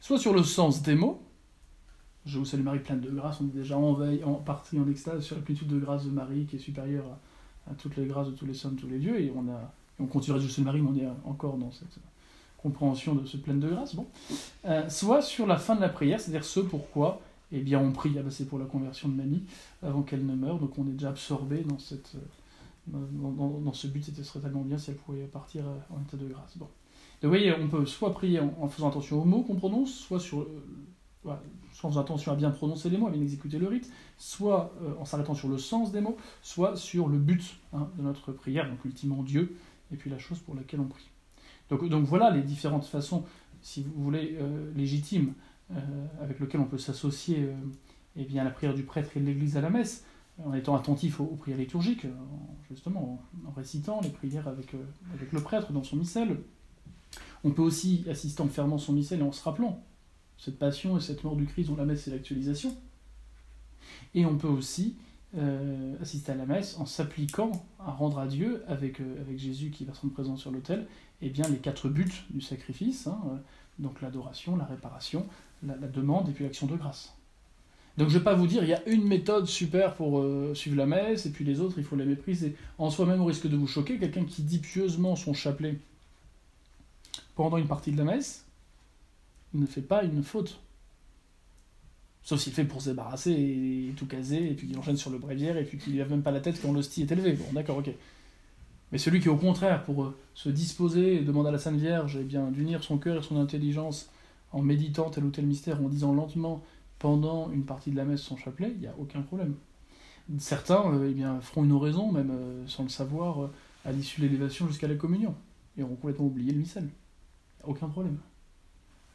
[0.00, 1.20] soit sur le sens des mots.
[2.26, 4.88] Je vous salue Marie pleine de grâce, on est déjà en veille, en partie en
[4.88, 7.04] extase sur la plénitude de grâce de Marie qui est supérieure
[7.68, 9.72] à, toutes les grâces de tous les saints, de tous les dieux, et on, a,
[9.98, 11.98] on continue à Je salue Marie, mais on est encore dans cette
[12.58, 14.06] compréhension de ce pleine de grâce, bon.
[14.64, 17.20] Euh, soit sur la fin de la prière, c'est-à-dire ce pourquoi
[17.50, 19.42] eh bien, on prie, ah ben, c'est pour la conversion de mamie,
[19.82, 22.16] avant qu'elle ne meure, donc on est déjà absorbé dans, cette,
[22.92, 26.16] euh, dans, ce but, c'était serait tellement bien si elle pouvait partir euh, en état
[26.16, 26.56] de grâce.
[26.56, 26.68] Bon.
[27.22, 30.46] vous voyez, on peut soit prier en, faisant attention aux mots qu'on prononce, soit, sur,
[31.22, 31.40] soit
[31.82, 35.04] en faisant attention à bien prononcer les mots, à bien exécuter le rite, soit en
[35.04, 38.84] s'arrêtant sur le sens des mots, soit sur le but hein, de notre prière, donc
[38.84, 39.56] ultimement Dieu,
[39.92, 41.08] et puis la chose pour laquelle on prie.
[41.70, 43.24] Donc, voilà les différentes façons,
[43.62, 45.32] si vous voulez, euh, légitimes
[45.70, 45.80] euh,
[46.20, 47.54] avec lesquelles on peut s'associer euh,
[48.16, 50.04] eh bien, à la prière du prêtre et de l'Église à la messe,
[50.42, 52.06] en étant attentif aux, prières liturgiques,
[52.68, 54.74] justement, en, récitant les prières avec,
[55.14, 56.38] avec le prêtre dans son missel.
[57.44, 59.82] On peut aussi assister en fermant son missel et en se rappelant
[60.38, 62.76] cette passion et cette mort du Christ dont la messe est l'actualisation.
[64.14, 64.96] Et on peut aussi
[66.00, 69.94] assister à la messe en s'appliquant à rendre à Dieu, avec, avec Jésus qui va
[69.94, 70.86] se rendre présent sur l'autel,
[71.24, 73.36] eh bien, les quatre buts du sacrifice, hein, euh,
[73.78, 75.26] donc l'adoration, la réparation,
[75.62, 77.16] la demande et puis l'action de grâce.
[77.96, 80.52] Donc je ne vais pas vous dire, il y a une méthode super pour euh,
[80.54, 82.56] suivre la messe, et puis les autres, il faut les mépriser.
[82.78, 85.78] En soi-même, au risque de vous choquer, quelqu'un qui dit pieusement son chapelet
[87.36, 88.44] pendant une partie de la messe
[89.54, 90.60] ne fait pas une faute.
[92.22, 95.18] Sauf s'il fait pour se débarrasser et, tout caser, et puis qu'il enchaîne sur le
[95.18, 97.34] bréviaire, et puis qu'il lève même pas la tête quand l'hostie est élevée.
[97.34, 97.90] Bon, d'accord, ok.
[98.90, 102.18] Mais celui qui, au contraire, pour euh, se disposer et demander à la Sainte Vierge
[102.20, 104.08] eh bien, d'unir son cœur et son intelligence
[104.52, 106.62] en méditant tel ou tel mystère, en disant lentement
[107.04, 109.56] pendant une partie de la messe son chapelet, il n'y a aucun problème.
[110.38, 113.50] Certains euh, eh bien, feront une oraison, même euh, sans le savoir, euh,
[113.84, 115.34] à l'issue de l'élévation jusqu'à la communion,
[115.76, 116.88] et auront complètement oublié le missel.
[117.62, 118.16] Aucun problème.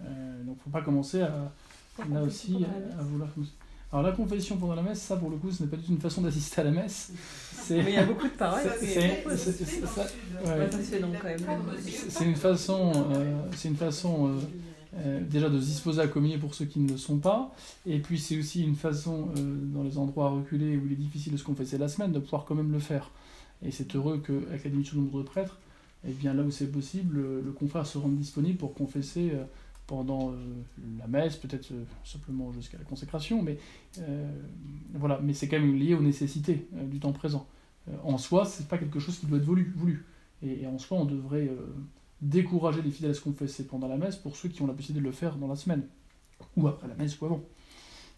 [0.04, 1.52] Euh, donc faut pas commencer à,
[2.12, 3.28] là aussi, à, à vouloir...
[3.92, 5.92] Alors la confession pendant la messe, ça pour le coup, ce n'est pas du tout
[5.92, 7.12] une façon d'assister à la messe.
[7.54, 8.70] C'est Mais il y a beaucoup de paroles.
[8.80, 9.16] c'est-
[12.24, 14.40] une façon, euh, c'est une façon euh,
[15.00, 17.54] euh, déjà de se disposer à communier pour ceux qui ne le sont pas,
[17.86, 21.34] et puis c'est aussi une façon euh, dans les endroits reculés où il est difficile
[21.34, 23.12] de se confesser la semaine de pouvoir quand même le faire.
[23.66, 25.58] Et c'est heureux qu'avec la diminution du nombre de prêtres,
[26.08, 29.44] et bien là où c'est possible, le, le confrère se rende disponible pour confesser euh,
[29.90, 30.36] pendant euh,
[31.00, 33.58] la messe, peut-être euh, simplement jusqu'à la consécration, mais
[33.98, 34.32] euh,
[34.94, 35.20] voilà.
[35.22, 37.48] Mais c'est quand même lié aux nécessités euh, du temps présent.
[37.90, 40.06] Euh, en soi, c'est pas quelque chose qui doit être voulu.
[40.42, 41.58] Et, en soi, on devrait euh,
[42.22, 45.02] décourager les fidèles à se confesser pendant la messe pour ceux qui ont la possibilité
[45.02, 45.84] de le faire dans la semaine,
[46.58, 47.42] ou après la messe, ou avant.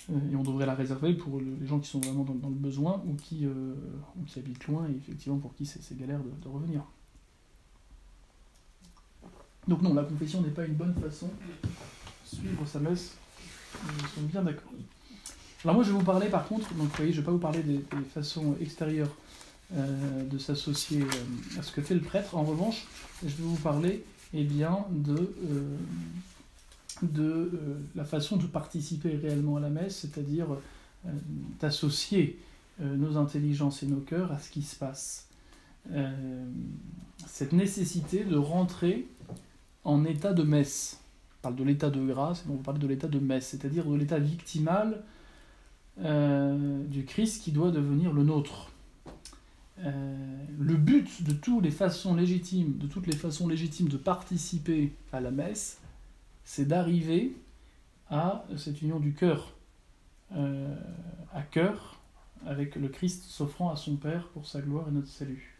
[0.10, 2.56] Euh, et on devrait la réserver pour le- les gens qui sont vraiment dans, le
[2.56, 3.76] besoin ou qui, euh,
[4.20, 6.84] ou qui habitent loin, et effectivement pour qui c'est galère de, revenir.
[9.68, 11.70] Donc non, la confession n'est pas une bonne façon de
[12.26, 13.16] suivre sa messe.
[13.86, 14.72] Nous sommes bien d'accord.
[15.64, 17.32] Alors moi je vais vous parler par contre, donc vous voyez, je ne vais pas
[17.32, 19.16] vous parler des, façons extérieures
[19.74, 22.36] de s'associer euh, à ce que fait le prêtre.
[22.36, 22.86] En revanche,
[23.24, 24.03] je vais vous parler
[24.34, 25.78] eh bien, de, euh,
[27.01, 27.49] de euh,
[27.95, 31.09] la façon de participer réellement à la messe, c'est-à-dire euh,
[31.59, 32.39] d'associer
[32.82, 35.28] euh, nos intelligences et nos cœurs à ce qui se passe.
[35.91, 36.45] Euh,
[37.28, 39.07] cette nécessité de rentrer
[39.84, 40.99] en état de messe.
[41.39, 43.95] On parle de l'état de grâce, on va parler de l'état de messe, c'est-à-dire de
[43.95, 45.03] l'état victimal
[45.99, 48.70] euh, du Christ qui doit devenir le nôtre.
[49.84, 54.93] Euh, le but de toutes les façons légitimes, de toutes les façons légitimes de participer
[55.11, 55.79] à la messe,
[56.43, 57.36] c'est d'arriver
[58.09, 59.53] à cette union du cœur
[60.34, 60.75] euh,
[61.34, 61.99] à cœur
[62.45, 65.57] avec le Christ s'offrant à son Père pour sa gloire et notre salut.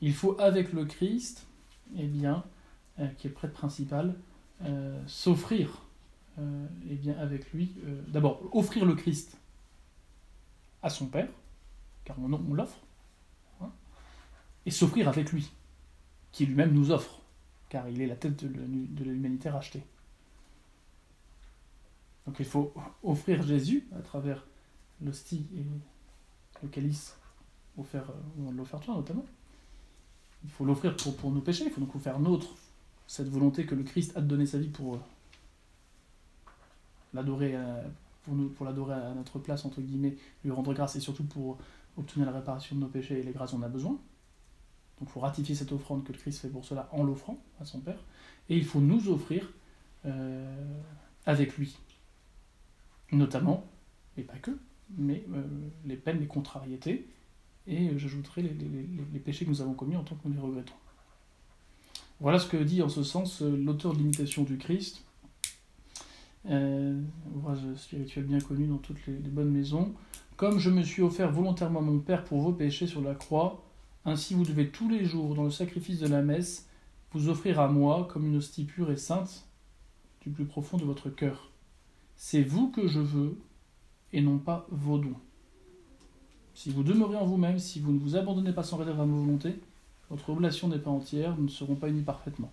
[0.00, 1.46] Il faut avec le Christ,
[1.96, 2.44] eh bien,
[2.98, 4.14] euh, qui est le prêtre principal,
[5.06, 5.82] s'offrir
[6.38, 7.72] eh bien, avec lui.
[8.08, 9.36] D'abord, offrir le Christ
[10.82, 11.28] à son Père,
[12.04, 12.78] car on, l'offre,
[14.66, 15.50] et s'offrir avec lui,
[16.32, 17.20] qui lui-même nous offre,
[17.68, 19.82] car il est la tête de l'hu- de l'humanité rachetée.
[22.26, 24.46] Donc il faut offrir Jésus à travers
[25.02, 25.64] l'hostie et
[26.62, 27.16] le calice
[27.76, 29.26] offert euh, moment de l'offertoire notamment.
[30.44, 32.54] Il faut l'offrir pour, pour nos péchés, il faut donc faire nôtre
[33.06, 34.98] cette volonté que le Christ a de donner sa vie pour euh,
[37.12, 37.82] l'adorer à-
[38.22, 41.58] pour nous pour l'adorer à notre place entre guillemets, lui rendre grâce et surtout pour
[41.98, 43.98] obtenir la réparation de nos péchés et les grâces dont on a besoin.
[44.98, 47.64] Donc il faut ratifier cette offrande que le Christ fait pour cela en l'offrant à
[47.64, 47.98] son Père.
[48.48, 49.52] Et il faut nous offrir
[50.06, 50.80] euh,
[51.26, 51.76] avec lui.
[53.12, 53.66] Notamment,
[54.16, 54.50] et pas que,
[54.96, 55.42] mais euh,
[55.84, 57.08] les peines, les contrariétés,
[57.66, 60.74] et euh, j'ajouterai les, péchés que nous avons commis en tant que nous les regrettons.
[62.20, 65.04] Voilà ce que dit en ce sens l'auteur de l'imitation du Christ,
[66.44, 69.94] ouvrage spirituel bien connu dans toutes les bonnes maisons.
[70.36, 73.64] Comme je me suis offert volontairement à mon Père pour vos péchés sur la croix,
[74.04, 76.68] ainsi vous devez tous les jours, dans le sacrifice de la messe,
[77.12, 79.46] vous offrir à moi comme une hostie pure et sainte
[80.20, 81.50] du plus profond de votre cœur.
[82.16, 83.36] C'est vous que je veux
[84.12, 85.16] et non pas vos dons.
[86.54, 89.16] Si vous demeurez en vous-même, si vous ne vous abandonnez pas sans réserve à ma
[89.16, 89.58] volonté,
[90.10, 92.50] votre oblation n'est pas entière, nous ne serons pas unis parfaitement.